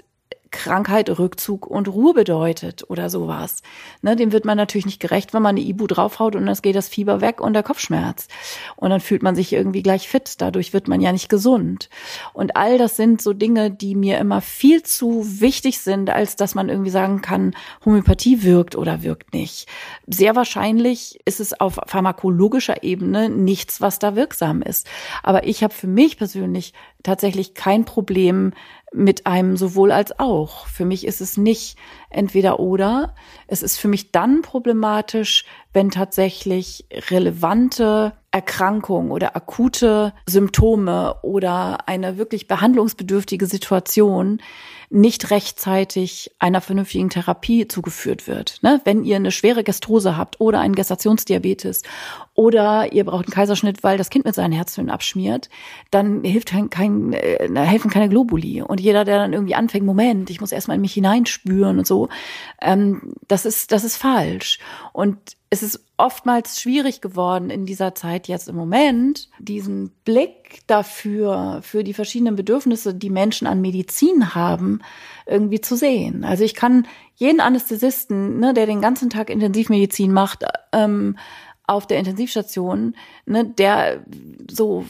[0.55, 3.61] Krankheit, Rückzug und Ruhe bedeutet oder sowas.
[4.01, 6.75] Ne, dem wird man natürlich nicht gerecht, wenn man eine Ibu draufhaut und dann geht
[6.75, 8.27] das Fieber weg und der Kopfschmerz.
[8.77, 10.35] Und dann fühlt man sich irgendwie gleich fit.
[10.39, 11.89] Dadurch wird man ja nicht gesund.
[12.33, 16.55] Und all das sind so Dinge, die mir immer viel zu wichtig sind, als dass
[16.55, 17.53] man irgendwie sagen kann,
[17.83, 19.67] Homöopathie wirkt oder wirkt nicht.
[20.07, 24.87] Sehr wahrscheinlich ist es auf pharmakologischer Ebene nichts, was da wirksam ist.
[25.21, 28.53] Aber ich habe für mich persönlich tatsächlich kein Problem
[28.95, 30.67] mit einem sowohl als auch.
[30.67, 31.77] Für mich ist es nicht
[32.09, 33.13] entweder oder.
[33.47, 42.17] Es ist für mich dann problematisch, wenn tatsächlich relevante Erkrankung oder akute Symptome oder eine
[42.17, 44.41] wirklich behandlungsbedürftige Situation
[44.89, 48.59] nicht rechtzeitig einer vernünftigen Therapie zugeführt wird.
[48.61, 48.81] Ne?
[48.83, 51.83] Wenn ihr eine schwere Gastrose habt oder einen Gestationsdiabetes
[52.33, 55.49] oder ihr braucht einen Kaiserschnitt, weil das Kind mit seinen Herztönen abschmiert,
[55.91, 58.61] dann hilft kein, kein, äh, helfen keine Globuli.
[58.61, 62.09] Und jeder, der dann irgendwie anfängt, Moment, ich muss erstmal in mich hineinspüren und so,
[62.61, 64.59] ähm, das ist, das ist falsch.
[64.93, 65.17] Und
[65.49, 71.83] es ist oftmals schwierig geworden in dieser Zeit jetzt im Moment, diesen Blick dafür, für
[71.83, 74.81] die verschiedenen Bedürfnisse, die Menschen an Medizin haben,
[75.25, 76.25] irgendwie zu sehen.
[76.25, 81.17] Also ich kann jeden Anästhesisten, ne, der den ganzen Tag Intensivmedizin macht, ähm,
[81.67, 84.03] auf der Intensivstation, ne, der
[84.49, 84.85] so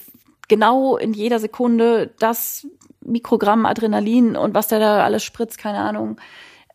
[0.47, 2.67] genau in jeder Sekunde das
[3.01, 6.19] Mikrogramm Adrenalin und was der da alles spritzt, keine Ahnung,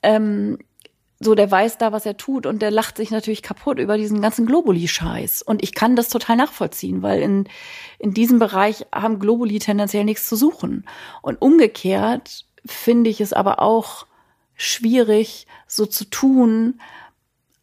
[0.02, 0.58] ähm,
[1.22, 4.22] so, der weiß da, was er tut und der lacht sich natürlich kaputt über diesen
[4.22, 5.42] ganzen Globuli-Scheiß.
[5.42, 7.46] Und ich kann das total nachvollziehen, weil in,
[7.98, 10.86] in diesem Bereich haben Globuli tendenziell nichts zu suchen.
[11.20, 14.06] Und umgekehrt finde ich es aber auch
[14.54, 16.80] schwierig, so zu tun,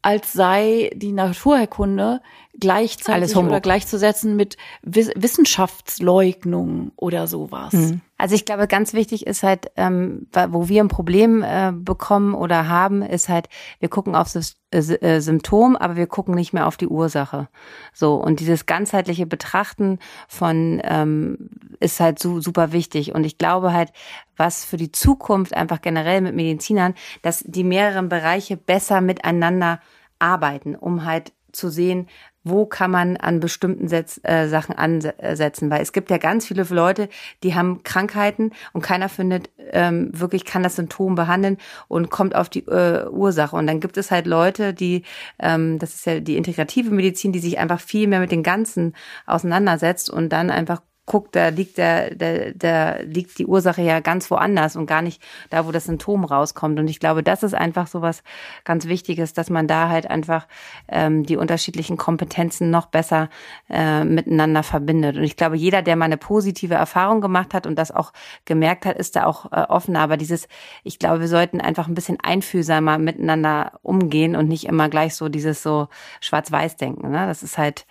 [0.04, 2.22] als sei die Naturherkunde
[2.60, 7.74] gleichzeitig oder gleichzusetzen mit Wissenschaftsleugnung oder sowas.
[7.74, 8.02] Mhm.
[8.18, 12.68] Also ich glaube, ganz wichtig ist halt, ähm, wo wir ein Problem äh, bekommen oder
[12.68, 13.48] haben, ist halt,
[13.80, 17.48] wir gucken auf das äh, äh, Symptom, aber wir gucken nicht mehr auf die Ursache.
[17.94, 21.50] So und dieses ganzheitliche Betrachten von ähm,
[21.80, 23.14] ist halt so super wichtig.
[23.14, 23.92] Und ich glaube halt,
[24.36, 29.80] was für die Zukunft einfach generell mit Medizinern, dass die mehreren Bereiche besser miteinander
[30.18, 32.08] arbeiten, um halt zu sehen,
[32.50, 36.64] wo kann man an bestimmten Setz, äh, Sachen ansetzen, weil es gibt ja ganz viele
[36.70, 37.10] Leute,
[37.44, 42.50] die haben Krankheiten und keiner findet ähm, wirklich kann das Symptom behandeln und kommt auf
[42.50, 43.56] die äh, Ursache.
[43.56, 45.04] Und dann gibt es halt Leute, die
[45.40, 48.96] ähm, das ist ja die integrative Medizin, die sich einfach viel mehr mit den Ganzen
[49.26, 54.30] auseinandersetzt und dann einfach guckt, da liegt der, der, der liegt die Ursache ja ganz
[54.30, 56.78] woanders und gar nicht da, wo das Symptom rauskommt.
[56.80, 58.24] Und ich glaube, das ist einfach so was
[58.66, 60.48] ganz Wichtiges, dass man da halt einfach
[60.90, 63.30] ähm, die unterschiedlichen Kompetenzen noch besser
[63.70, 65.16] äh, miteinander verbindet.
[65.16, 68.12] Und ich glaube, jeder, der mal eine positive Erfahrung gemacht hat und das auch
[68.44, 69.96] gemerkt hat, ist da auch äh, offen.
[69.96, 70.50] Aber dieses,
[70.84, 75.30] ich glaube, wir sollten einfach ein bisschen einfühlsamer miteinander umgehen und nicht immer gleich so
[75.30, 75.88] dieses so
[76.20, 77.10] Schwarz-Weiß-Denken.
[77.12, 77.28] Ne?
[77.28, 77.86] Das ist halt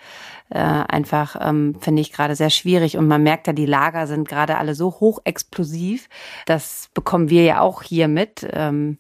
[0.51, 2.97] äh, einfach, ähm, finde ich, gerade sehr schwierig.
[2.97, 6.09] Und man merkt ja, die Lager sind gerade alle so hochexplosiv.
[6.47, 8.99] Das bekommen wir ja auch hier mit ähm,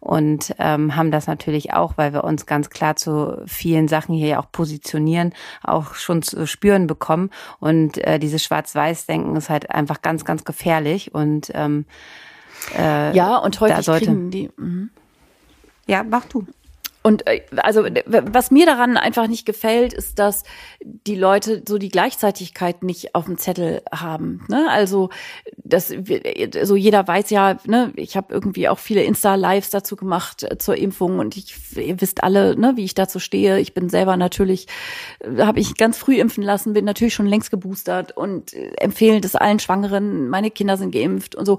[0.00, 4.28] und ähm, haben das natürlich auch, weil wir uns ganz klar zu vielen Sachen hier
[4.28, 5.32] ja auch positionieren,
[5.62, 7.30] auch schon zu spüren bekommen.
[7.58, 11.14] Und äh, dieses Schwarz-Weiß-Denken ist halt einfach ganz, ganz gefährlich.
[11.14, 11.86] Und ähm,
[12.78, 14.50] äh, ja, und heute kriegen die.
[14.56, 14.88] Mh.
[15.86, 16.46] Ja, mach du.
[17.06, 20.42] Und äh, also was mir daran einfach nicht gefällt, ist, dass
[20.82, 24.46] die Leute so die Gleichzeitigkeit nicht auf dem Zettel haben.
[24.48, 24.68] Ne?
[24.70, 25.10] Also
[25.56, 25.92] das
[26.62, 30.76] so jeder weiß ja, ne, ich habe irgendwie auch viele Insta-Lives dazu gemacht äh, zur
[30.76, 33.60] Impfung und ich, ihr wisst alle, ne, wie ich dazu stehe.
[33.60, 34.66] Ich bin selber natürlich,
[35.20, 39.20] äh, habe ich ganz früh impfen lassen, bin natürlich schon längst geboostert und äh, empfehlen
[39.20, 40.30] das allen Schwangeren.
[40.30, 41.58] Meine Kinder sind geimpft und so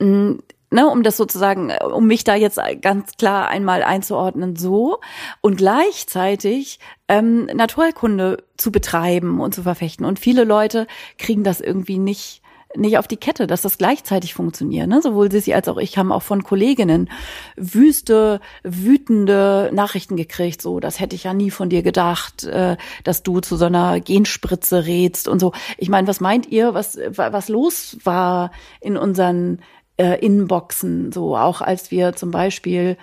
[0.00, 0.42] hm,
[0.76, 5.00] ne, um das sozusagen, um mich da jetzt ganz klar einmal einzuordnen, so
[5.40, 10.04] und gleichzeitig ähm, Naturkunde zu betreiben und zu verfechten.
[10.04, 10.86] Und viele Leute
[11.18, 12.42] kriegen das irgendwie nicht
[12.74, 14.86] nicht auf die Kette, dass das gleichzeitig funktioniert.
[14.86, 15.00] Ne?
[15.00, 17.08] Sowohl Sissi als auch ich haben auch von Kolleginnen
[17.56, 20.60] wüste, wütende Nachrichten gekriegt.
[20.60, 24.00] So, das hätte ich ja nie von dir gedacht, äh, dass du zu so einer
[24.00, 25.52] Genspritze rätst und so.
[25.78, 28.50] Ich meine, was meint ihr, was was los war
[28.80, 29.60] in unseren
[29.96, 32.96] äh, Inboxen, so auch als wir zum Beispiel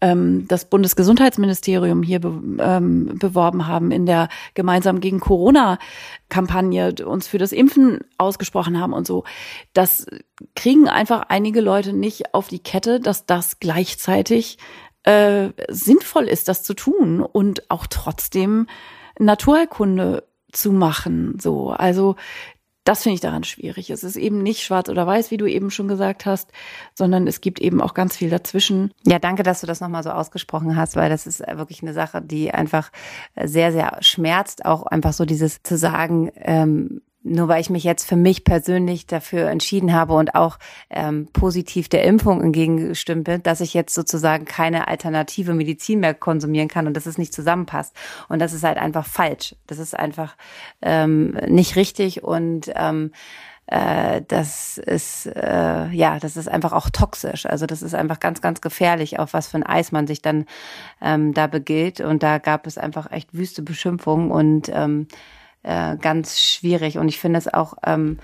[0.00, 7.38] ähm, das Bundesgesundheitsministerium hier be ähm, beworben haben in der gemeinsam gegen Corona-Kampagne, uns für
[7.38, 9.24] das Impfen ausgesprochen haben und so.
[9.72, 10.06] Das
[10.54, 14.58] kriegen einfach einige Leute nicht auf die Kette, dass das gleichzeitig
[15.04, 18.66] äh, sinnvoll ist, das zu tun und auch trotzdem
[19.18, 21.38] Naturheilkunde zu machen.
[21.40, 22.16] So, also
[22.86, 23.90] das finde ich daran schwierig.
[23.90, 26.52] Es ist eben nicht schwarz oder weiß, wie du eben schon gesagt hast,
[26.94, 28.92] sondern es gibt eben auch ganz viel dazwischen.
[29.04, 32.22] Ja, danke, dass du das nochmal so ausgesprochen hast, weil das ist wirklich eine Sache,
[32.22, 32.92] die einfach
[33.42, 34.64] sehr, sehr schmerzt.
[34.64, 39.06] Auch einfach so dieses zu sagen, ähm, nur weil ich mich jetzt für mich persönlich
[39.06, 40.58] dafür entschieden habe und auch
[40.90, 46.68] ähm, positiv der Impfung entgegengestimmt bin, dass ich jetzt sozusagen keine alternative Medizin mehr konsumieren
[46.68, 47.94] kann und dass es nicht zusammenpasst.
[48.28, 49.54] Und das ist halt einfach falsch.
[49.66, 50.36] Das ist einfach
[50.82, 53.10] ähm, nicht richtig und ähm,
[53.66, 57.46] äh, das ist äh, ja, das ist einfach auch toxisch.
[57.46, 60.46] Also das ist einfach ganz, ganz gefährlich, auf was für ein Eis man sich dann
[61.02, 62.00] ähm, da begilt.
[62.00, 65.08] Und da gab es einfach echt wüste Beschimpfungen und ähm,
[65.66, 66.96] äh, ganz schwierig.
[66.96, 68.18] Und ich finde es auch, ähm,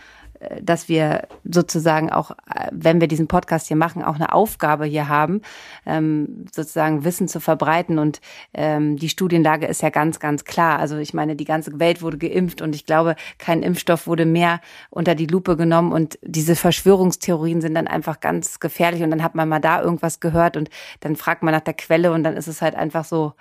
[0.61, 2.32] dass wir sozusagen auch,
[2.72, 5.40] wenn wir diesen Podcast hier machen, auch eine Aufgabe hier haben,
[5.86, 7.99] ähm, sozusagen Wissen zu verbreiten.
[7.99, 8.20] Und
[8.55, 10.78] ähm, die Studienlage ist ja ganz, ganz klar.
[10.78, 14.61] Also ich meine, die ganze Welt wurde geimpft und ich glaube, kein Impfstoff wurde mehr
[14.90, 19.34] unter die Lupe genommen und diese Verschwörungstheorien sind dann einfach ganz gefährlich und dann hat
[19.34, 20.70] man mal da irgendwas gehört und
[21.01, 23.34] dann fragt man nach der Quelle und dann ist es halt einfach so,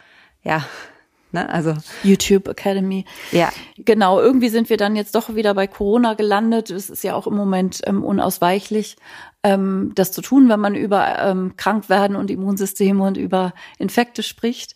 [0.43, 0.64] ja,
[1.32, 1.50] Ne?
[1.50, 3.06] Also YouTube Academy.
[3.32, 3.50] Ja.
[3.78, 6.70] Genau, irgendwie sind wir dann jetzt doch wieder bei Corona gelandet.
[6.70, 8.98] Es ist ja auch im Moment ähm, unausweichlich,
[9.44, 14.76] ähm, das zu tun, wenn man über ähm, Krankwerden und Immunsysteme und über Infekte spricht.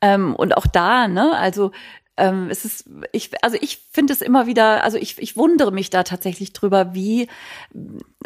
[0.00, 1.72] Ähm, und auch da, ne, also
[2.16, 5.90] ähm, es ist, ich, also ich finde es immer wieder, also ich, ich wundere mich
[5.90, 7.28] da tatsächlich drüber, wie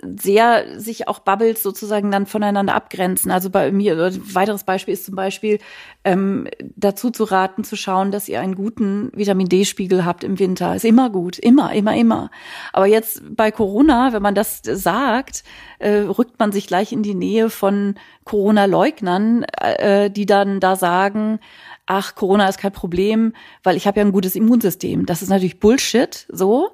[0.03, 3.30] sehr sich auch Bubbles sozusagen dann voneinander abgrenzen.
[3.30, 5.59] Also bei mir, ein weiteres Beispiel ist zum Beispiel
[6.05, 10.74] ähm, dazu zu raten, zu schauen, dass ihr einen guten Vitamin D-Spiegel habt im Winter.
[10.76, 12.30] Ist immer gut, immer, immer, immer.
[12.72, 15.43] Aber jetzt bei Corona, wenn man das sagt,
[15.80, 21.41] äh, rückt man sich gleich in die Nähe von Corona-Leugnern, äh, die dann da sagen,
[21.87, 25.07] ach, Corona ist kein Problem, weil ich habe ja ein gutes Immunsystem.
[25.07, 26.70] Das ist natürlich Bullshit, so.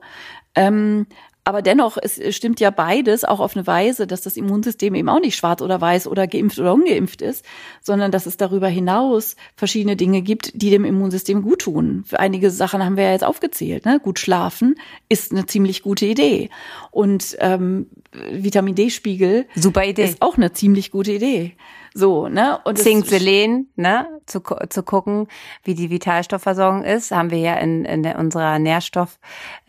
[0.54, 1.06] Ähm,
[1.46, 5.20] aber dennoch, es stimmt ja beides auch auf eine Weise, dass das Immunsystem eben auch
[5.20, 7.44] nicht schwarz oder weiß oder geimpft oder ungeimpft ist,
[7.80, 12.02] sondern dass es darüber hinaus verschiedene Dinge gibt, die dem Immunsystem gut tun.
[12.04, 13.84] Für einige Sachen haben wir ja jetzt aufgezählt.
[13.84, 14.00] Ne?
[14.00, 14.74] Gut schlafen
[15.08, 16.50] ist eine ziemlich gute Idee.
[16.90, 17.90] Und ähm,
[18.32, 19.46] Vitamin D-Spiegel
[20.02, 21.52] ist auch eine ziemlich gute Idee.
[21.94, 22.58] So, ne?
[22.64, 24.06] Und Zink, Selen, ne?
[24.26, 25.28] Zu, zu gucken,
[25.62, 27.10] wie die Vitalstoffversorgung ist.
[27.10, 29.18] Haben wir ja in, in unserer Nährstoff,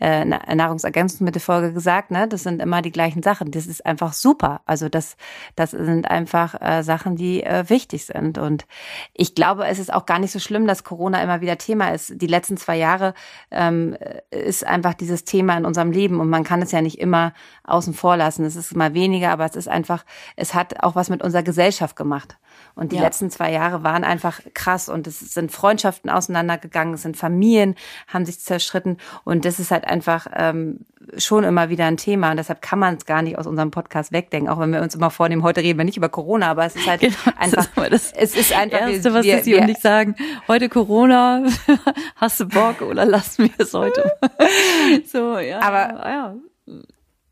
[0.00, 2.28] äh, Nahrungsergänzungsmittelfolge gesagt, ne?
[2.28, 3.50] Das sind immer die gleichen Sachen.
[3.50, 4.60] Das ist einfach super.
[4.66, 5.16] Also das,
[5.56, 8.38] das sind einfach äh, Sachen, die äh, wichtig sind.
[8.38, 8.66] Und
[9.14, 12.20] ich glaube, es ist auch gar nicht so schlimm, dass Corona immer wieder Thema ist.
[12.20, 13.14] Die letzten zwei Jahre
[13.50, 13.96] ähm,
[14.30, 17.32] ist einfach dieses Thema in unserem Leben und man kann es ja nicht immer
[17.64, 18.44] außen vor lassen.
[18.44, 20.04] Es ist mal weniger, aber es ist einfach,
[20.36, 22.38] es hat auch was mit unserer Gesellschaft gemacht.
[22.78, 23.02] Und die ja.
[23.02, 27.74] letzten zwei Jahre waren einfach krass und es sind Freundschaften auseinandergegangen, es sind Familien,
[28.06, 32.36] haben sich zerschritten und das ist halt einfach ähm, schon immer wieder ein Thema und
[32.36, 35.10] deshalb kann man es gar nicht aus unserem Podcast wegdenken, auch wenn wir uns immer
[35.10, 38.36] vornehmen, heute reden wir nicht über Corona, aber es ist halt genau, einfach, das es
[38.36, 40.14] ist einfach Erste, was wir, sie und ich sagen,
[40.46, 41.42] heute Corona,
[42.16, 44.12] hast du Bock oder lassen wir es heute?
[45.04, 45.60] so, ja.
[45.60, 46.34] Aber ja.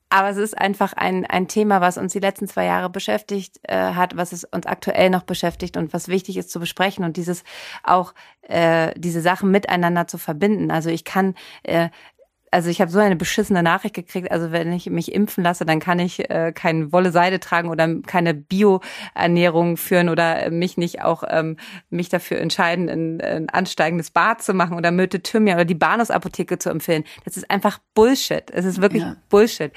[0.08, 3.76] Aber es ist einfach ein, ein Thema, was uns die letzten zwei Jahre beschäftigt äh,
[3.76, 7.42] hat, was es uns aktuell noch beschäftigt und was wichtig ist zu besprechen und dieses
[7.82, 10.70] auch äh, diese Sachen miteinander zu verbinden.
[10.70, 11.34] Also ich kann
[11.64, 11.88] äh,
[12.50, 14.30] also ich habe so eine beschissene Nachricht gekriegt.
[14.30, 17.88] Also wenn ich mich impfen lasse, dann kann ich äh, keine Wolle Seide tragen oder
[18.06, 21.56] keine Bio-Ernährung führen oder mich nicht auch ähm,
[21.90, 26.58] mich dafür entscheiden, ein, ein ansteigendes Bad zu machen oder Möte Thymian oder die Bahnhofsapotheke
[26.58, 27.04] zu empfehlen.
[27.24, 28.44] Das ist einfach Bullshit.
[28.52, 29.16] Es ist wirklich ja.
[29.28, 29.72] Bullshit.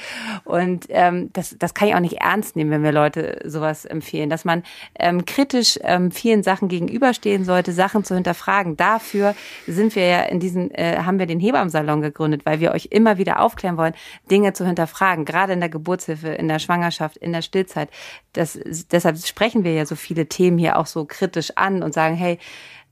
[0.45, 4.29] Und ähm, das, das kann ich auch nicht ernst nehmen, wenn wir Leute sowas empfehlen,
[4.29, 4.63] dass man
[4.99, 8.77] ähm, kritisch ähm, vielen Sachen gegenüberstehen sollte, Sachen zu hinterfragen.
[8.77, 9.35] Dafür
[9.67, 13.17] sind wir ja in diesen, äh, haben wir den Hebammsalon gegründet, weil wir euch immer
[13.17, 13.93] wieder aufklären wollen,
[14.29, 17.89] Dinge zu hinterfragen, gerade in der Geburtshilfe, in der Schwangerschaft, in der Stillzeit.
[18.33, 18.59] Das,
[18.91, 22.39] deshalb sprechen wir ja so viele Themen hier auch so kritisch an und sagen, hey,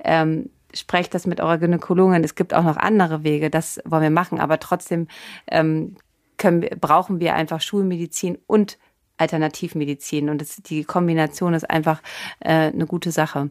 [0.03, 2.24] ähm, sprecht das mit eurer Gynäkologin.
[2.24, 5.07] Es gibt auch noch andere Wege, das wollen wir machen, aber trotzdem
[5.49, 5.95] ähm,
[6.38, 8.78] können, brauchen wir einfach Schulmedizin und
[9.18, 10.30] Alternativmedizin.
[10.30, 12.01] Und das, die Kombination ist einfach
[12.39, 13.49] äh, eine gute Sache.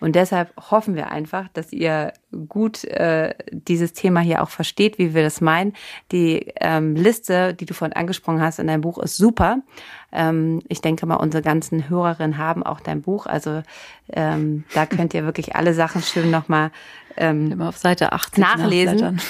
[0.00, 2.12] Und deshalb hoffen wir einfach, dass ihr
[2.48, 5.74] gut äh, dieses Thema hier auch versteht, wie wir das meinen.
[6.10, 9.58] Die ähm, Liste, die du vorhin angesprochen hast in deinem Buch, ist super.
[10.12, 13.26] Ähm, ich denke mal, unsere ganzen Hörerinnen haben auch dein Buch.
[13.26, 13.62] Also
[14.12, 16.70] ähm, da könnt ihr wirklich alle Sachen schön nochmal
[17.16, 19.20] ähm, auf Seite 80 nachlesen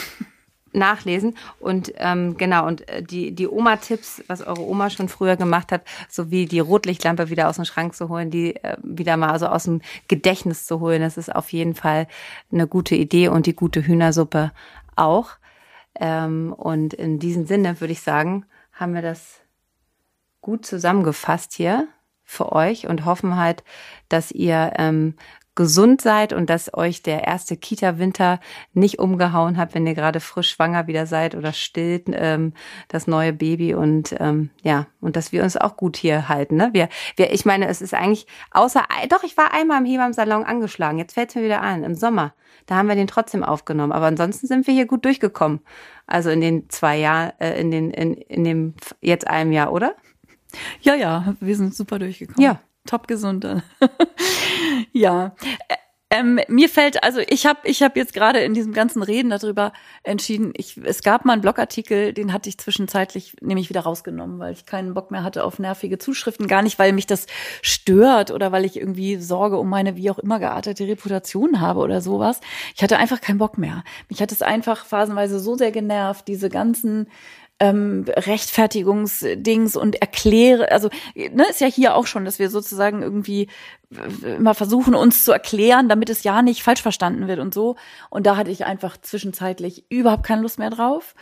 [0.73, 1.37] nachlesen.
[1.61, 5.83] Und ähm, genau, und äh, die, die Oma-Tipps, was eure Oma schon früher gemacht hat,
[6.09, 9.65] sowie die Rotlichtlampe wieder aus dem Schrank zu holen, die äh, wieder mal so aus
[9.65, 12.07] dem Gedächtnis zu holen, das ist auf jeden Fall
[12.51, 14.53] eine gute Idee und die gute Hühnersuppe
[14.97, 15.31] auch.
[15.95, 19.41] Ähm, und in diesem Sinne würde ich sagen, haben wir das
[20.41, 21.89] gut zusammengefasst hier
[22.25, 23.63] für euch und hoffen halt,
[24.09, 25.15] dass ihr ähm,
[25.55, 28.41] gesund seid und dass euch der erste Kita-Winter
[28.73, 32.55] nicht umgehauen hat, wenn ihr gerade frisch schwanger wieder seid oder stillt ähm,
[32.89, 36.57] das neue Baby und ähm, ja und dass wir uns auch gut hier halten.
[36.57, 36.71] Ne?
[36.73, 40.99] Wir, wir, ich meine, es ist eigentlich außer doch ich war einmal im Hebammsalon angeschlagen.
[40.99, 42.33] Jetzt fällt mir wieder ein im Sommer.
[42.67, 45.61] Da haben wir den trotzdem aufgenommen, aber ansonsten sind wir hier gut durchgekommen.
[46.07, 49.95] Also in den zwei Jahren, äh, in den in, in dem jetzt einem Jahr, oder?
[50.81, 52.43] Ja, ja, wir sind super durchgekommen.
[52.43, 53.47] Ja, top gesund
[54.93, 55.35] ja.
[56.15, 59.73] Ähm, mir fällt, also ich habe ich hab jetzt gerade in diesem ganzen Reden darüber
[60.03, 64.53] entschieden, ich, es gab mal einen Blogartikel, den hatte ich zwischenzeitlich nämlich wieder rausgenommen, weil
[64.53, 66.49] ich keinen Bock mehr hatte auf nervige Zuschriften.
[66.49, 67.27] Gar nicht, weil mich das
[67.63, 72.03] stört oder weil ich irgendwie Sorge um meine wie auch immer geartete Reputation habe oder
[72.03, 72.43] sowas.
[72.77, 73.83] Ich hatte einfach keinen Bock mehr.
[74.11, 77.09] Mich hat es einfach phasenweise so sehr genervt, diese ganzen
[77.63, 83.47] ähm, Rechtfertigungsdings und erkläre, also ne, ist ja hier auch schon, dass wir sozusagen irgendwie
[84.23, 87.77] immer versuchen, uns zu erklären, damit es ja nicht falsch verstanden wird und so.
[88.11, 91.15] Und da hatte ich einfach zwischenzeitlich überhaupt keine Lust mehr drauf.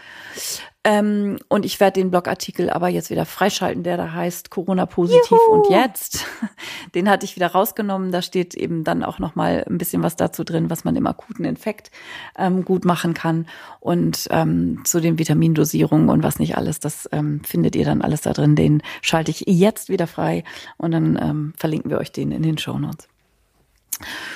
[0.83, 5.31] Ähm, und ich werde den Blogartikel aber jetzt wieder freischalten, der da heißt Corona positiv
[5.31, 5.53] Juhu.
[5.53, 6.25] und jetzt.
[6.95, 8.13] Den hatte ich wieder rausgenommen.
[8.13, 11.07] Da steht eben dann auch noch mal ein bisschen was dazu drin, was man im
[11.07, 11.91] akuten Infekt
[12.39, 13.47] ähm, gut machen kann
[13.81, 16.81] und ähm, zu den Vitamindosierungen und was nicht alles.
[16.81, 18.57] Das ähm, findet ihr dann alles da drin.
[18.57, 20.45] Den schalte ich jetzt wieder frei
[20.79, 23.07] und dann ähm, verlinken wir euch den in den Show Notes.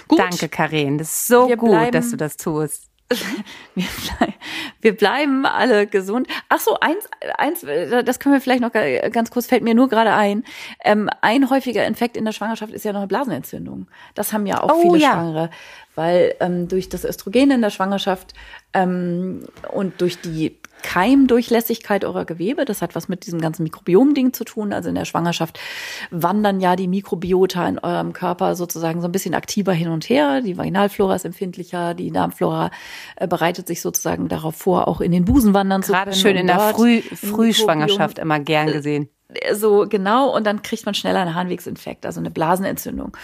[0.09, 0.19] Gut.
[0.19, 0.99] Danke, Karin.
[0.99, 2.91] Das ist so wir gut, dass du das tust.
[3.75, 3.87] Wir,
[4.19, 4.35] bleib,
[4.81, 6.27] wir bleiben alle gesund.
[6.49, 10.13] Ach so, eins, eins, das können wir vielleicht noch ganz kurz, fällt mir nur gerade
[10.13, 10.45] ein.
[10.83, 13.89] Ähm, ein häufiger Infekt in der Schwangerschaft ist ja noch eine Blasenentzündung.
[14.15, 15.13] Das haben ja auch oh, viele ja.
[15.13, 15.51] Schwangere,
[15.95, 18.33] weil ähm, durch das Östrogen in der Schwangerschaft
[18.73, 22.67] ähm, und durch die Keimdurchlässigkeit eurer Gewebe.
[22.67, 24.75] Das hat was mit diesem ganzen Mikrobiom-Ding zu tun.
[24.75, 25.59] Also in der Schwangerschaft
[26.11, 30.43] wandern ja die Mikrobiota in eurem Körper sozusagen so ein bisschen aktiver hin und her.
[30.43, 32.71] Die Vaginalflora ist empfindlicher, die Darmflora
[33.17, 36.47] äh, bereitet sich sozusagen darauf vor, auch in den Busen wandern Gerade zu können.
[36.47, 39.09] Gerade schön in der Früh Frühschwangerschaft immer gern gesehen
[39.53, 43.17] so genau und dann kriegt man schneller einen Harnwegsinfekt, also eine Blasenentzündung.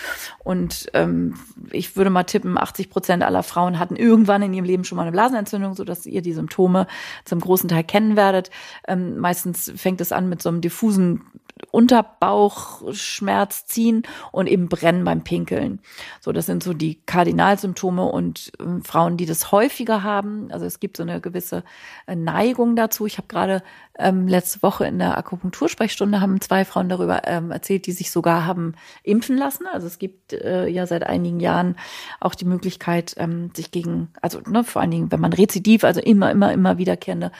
[0.44, 1.34] Und ähm,
[1.70, 5.02] ich würde mal tippen, 80 Prozent aller Frauen hatten irgendwann in ihrem Leben schon mal
[5.02, 6.86] eine Blasenentzündung, so dass ihr die Symptome
[7.24, 8.50] zum großen Teil kennen werdet.
[8.86, 11.22] Ähm, meistens fängt es an mit so einem diffusen
[11.70, 14.02] Unterbauchschmerz ziehen
[14.32, 15.80] und eben brennen beim Pinkeln.
[16.20, 20.50] So, das sind so die Kardinalsymptome und äh, Frauen, die das häufiger haben.
[20.50, 21.64] Also es gibt so eine gewisse
[22.06, 23.06] äh, Neigung dazu.
[23.06, 23.62] Ich habe gerade
[24.00, 28.46] ähm, letzte Woche in der Akupunktursprechstunde haben zwei Frauen darüber ähm, erzählt, die sich sogar
[28.46, 29.66] haben impfen lassen.
[29.72, 31.76] Also es gibt äh, ja seit einigen Jahren
[32.20, 36.00] auch die Möglichkeit, ähm, sich gegen, also ne, vor allen Dingen, wenn man rezidiv, also
[36.00, 37.32] immer, immer, immer wiederkehrende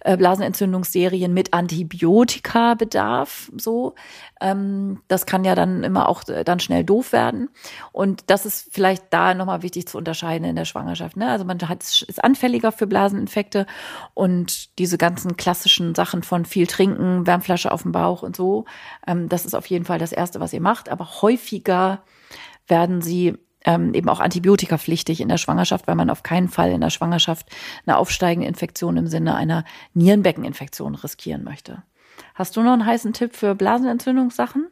[0.00, 3.94] äh, Blasenentzündungsserien mit Antibiotika bedarf, so.
[4.40, 7.48] Ähm, das kann ja dann immer auch äh, dann schnell doof werden.
[7.92, 11.16] Und das ist vielleicht da nochmal wichtig zu unterscheiden in der Schwangerschaft.
[11.16, 11.28] Ne?
[11.30, 13.66] Also man hat, ist anfälliger für Blaseninfekte
[14.14, 18.64] und diese ganzen klassischen Sachen von viel trinken, Wärmflasche auf dem Bauch und so.
[19.06, 20.88] Ähm, das ist auf jeden Fall das Erste, was ihr macht.
[20.88, 22.02] Aber häufiger
[22.66, 23.34] werden sie
[23.64, 27.46] ähm, eben auch antibiotikapflichtig in der Schwangerschaft, weil man auf keinen Fall in der Schwangerschaft
[27.86, 31.84] eine aufsteigende Infektion im Sinne einer Nierenbeckeninfektion riskieren möchte.
[32.34, 34.66] Hast du noch einen heißen Tipp für Blasenentzündungssachen?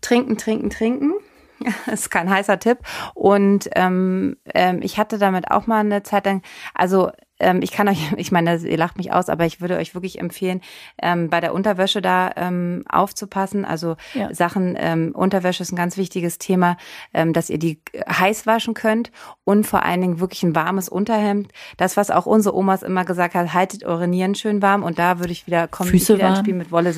[0.00, 1.12] Trinken, trinken, trinken.
[1.86, 2.78] Das ist kein heißer Tipp.
[3.14, 6.42] Und ähm, ähm, ich hatte damit auch mal eine Zeit lang,
[6.72, 7.10] also
[7.40, 10.18] ähm, ich kann euch, ich meine, ihr lacht mich aus, aber ich würde euch wirklich
[10.18, 10.60] empfehlen,
[11.00, 13.64] ähm, bei der Unterwäsche da ähm, aufzupassen.
[13.64, 14.32] Also ja.
[14.34, 16.76] Sachen, ähm, Unterwäsche ist ein ganz wichtiges Thema,
[17.14, 19.10] ähm, dass ihr die heiß waschen könnt
[19.44, 21.52] und vor allen Dingen wirklich ein warmes Unterhemd.
[21.76, 25.18] Das, was auch unsere Omas immer gesagt hat, haltet eure Nieren schön warm und da
[25.18, 26.32] würde ich wieder kommen, Füße wieder warm.
[26.34, 26.88] ins Spiel mit Wolle.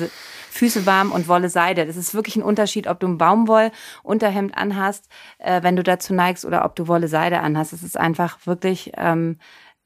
[0.51, 1.85] Füße warm und Wolle Seide.
[1.85, 5.07] Das ist wirklich ein Unterschied, ob du ein Baumwoll-Unterhemd anhast,
[5.39, 7.71] äh, wenn du dazu neigst, oder ob du Wolle Seide anhast.
[7.71, 9.37] Es ist einfach wirklich ähm,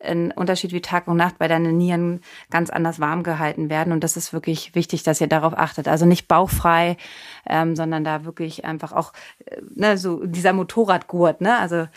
[0.04, 3.94] ein Unterschied wie Tag und Nacht, weil deine Nieren ganz anders warm gehalten werden.
[3.94, 5.88] Und das ist wirklich wichtig, dass ihr darauf achtet.
[5.88, 6.98] Also nicht bauchfrei,
[7.48, 9.14] ähm, sondern da wirklich einfach auch,
[9.46, 11.58] äh, ne, so dieser Motorradgurt, ne?
[11.58, 11.88] Also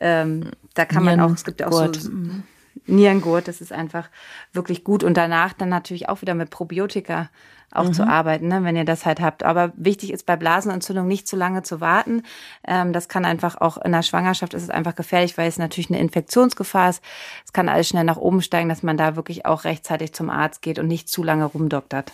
[0.00, 2.44] ähm, da kann man auch, es gibt ja auch so mhm.
[2.86, 4.08] Nierengurt, das ist einfach
[4.52, 5.04] wirklich gut.
[5.04, 7.30] Und danach dann natürlich auch wieder mit Probiotika
[7.72, 7.92] auch mhm.
[7.92, 9.42] zu arbeiten, ne, wenn ihr das halt habt.
[9.42, 12.22] Aber wichtig ist bei Blasenentzündung nicht zu lange zu warten.
[12.66, 15.90] Ähm, das kann einfach auch in der Schwangerschaft ist es einfach gefährlich, weil es natürlich
[15.90, 17.02] eine Infektionsgefahr ist.
[17.44, 20.62] Es kann alles schnell nach oben steigen, dass man da wirklich auch rechtzeitig zum Arzt
[20.62, 22.12] geht und nicht zu lange rumdoktert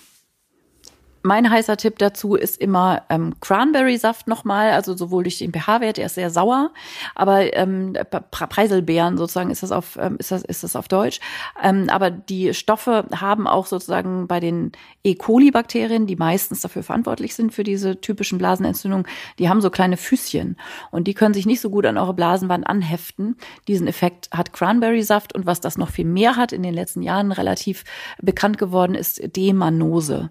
[1.22, 6.06] mein heißer Tipp dazu ist immer ähm, Cranberry-Saft nochmal, also sowohl durch den pH-Wert, der
[6.06, 6.70] ist sehr sauer,
[7.14, 7.96] aber ähm,
[8.30, 11.20] Preiselbeeren sozusagen ist das auf ähm, ist das ist das auf Deutsch,
[11.62, 14.72] ähm, aber die Stoffe haben auch sozusagen bei den
[15.04, 15.14] E.
[15.14, 19.06] coli-Bakterien, die meistens dafür verantwortlich sind für diese typischen Blasenentzündungen,
[19.38, 20.56] die haben so kleine Füßchen
[20.90, 23.36] und die können sich nicht so gut an eure Blasenwand anheften.
[23.68, 27.32] Diesen Effekt hat Cranberry-Saft und was das noch viel mehr hat in den letzten Jahren
[27.32, 27.84] relativ
[28.20, 30.30] bekannt geworden ist Demanose.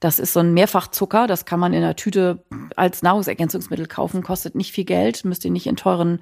[0.00, 2.44] Das ist so ein Mehrfachzucker, das kann man in der Tüte
[2.76, 6.20] als Nahrungsergänzungsmittel kaufen, kostet nicht viel Geld, müsst ihr nicht in teuren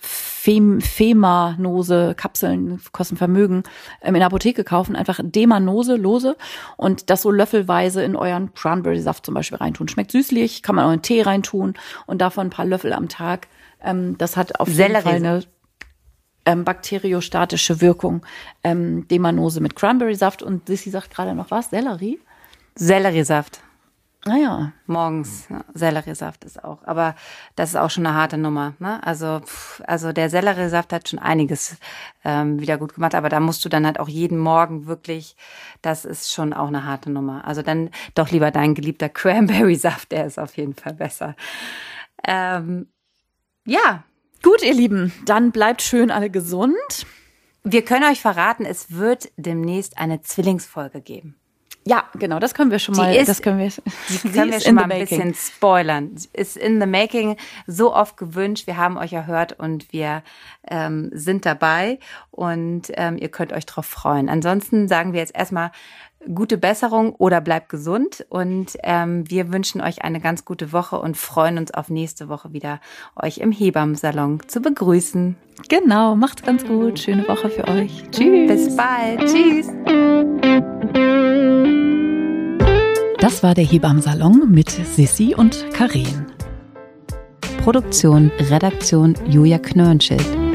[0.00, 3.62] Fem Femanose Kapseln kosten Vermögen
[4.02, 6.36] ähm, in der Apotheke kaufen, einfach Demanose lose
[6.76, 9.88] und das so löffelweise in euren Cranberry Saft zum Beispiel reintun.
[9.88, 11.74] Schmeckt süßlich, kann man auch in Tee reintun
[12.06, 13.48] und davon ein paar Löffel am Tag.
[13.82, 15.42] Ähm, das hat auf jeden Fall eine
[16.44, 18.24] ähm, bakteriostatische Wirkung.
[18.62, 22.20] Ähm, Demanose mit Cranberry Saft und Sissy sagt gerade noch was, Sellerie.
[22.78, 23.60] Selleriesaft.
[24.24, 24.50] Naja.
[24.50, 25.46] Ah Morgens.
[25.48, 26.82] Ja, Selleriesaft ist auch.
[26.84, 27.14] Aber
[27.56, 28.74] das ist auch schon eine harte Nummer.
[28.78, 29.04] Ne?
[29.04, 31.76] Also, pff, also der Selleriesaft hat schon einiges
[32.24, 33.14] ähm, wieder gut gemacht.
[33.14, 35.36] Aber da musst du dann halt auch jeden Morgen wirklich,
[35.82, 37.46] das ist schon auch eine harte Nummer.
[37.46, 41.34] Also dann doch lieber dein geliebter Cranberry-Saft, der ist auf jeden Fall besser.
[42.26, 42.88] Ähm,
[43.64, 44.04] ja.
[44.42, 47.06] Gut, ihr Lieben, dann bleibt schön alle gesund.
[47.64, 51.37] Wir können euch verraten, es wird demnächst eine Zwillingsfolge geben.
[51.88, 53.14] Ja, genau, das können wir schon mal.
[53.14, 55.06] Ist, das können wir, die können wir schon mal ein making.
[55.06, 56.10] bisschen spoilern.
[56.34, 58.66] Ist in the making so oft gewünscht.
[58.66, 60.22] Wir haben euch erhört und wir
[60.70, 61.98] ähm, sind dabei
[62.30, 64.28] und ähm, ihr könnt euch drauf freuen.
[64.28, 65.70] Ansonsten sagen wir jetzt erstmal
[66.34, 71.16] gute Besserung oder bleibt gesund und ähm, wir wünschen euch eine ganz gute Woche und
[71.16, 72.80] freuen uns auf nächste Woche wieder
[73.16, 75.36] euch im Hebammensalon zu begrüßen.
[75.68, 76.98] Genau, macht's ganz gut.
[76.98, 78.04] Schöne Woche für euch.
[78.10, 78.48] Tschüss.
[78.48, 79.20] Bis bald.
[79.20, 79.68] Tschüss.
[83.20, 86.26] Das war der Hebammsalon mit Sissi und Karen.
[87.62, 90.47] Produktion, Redaktion Julia Knörnschild.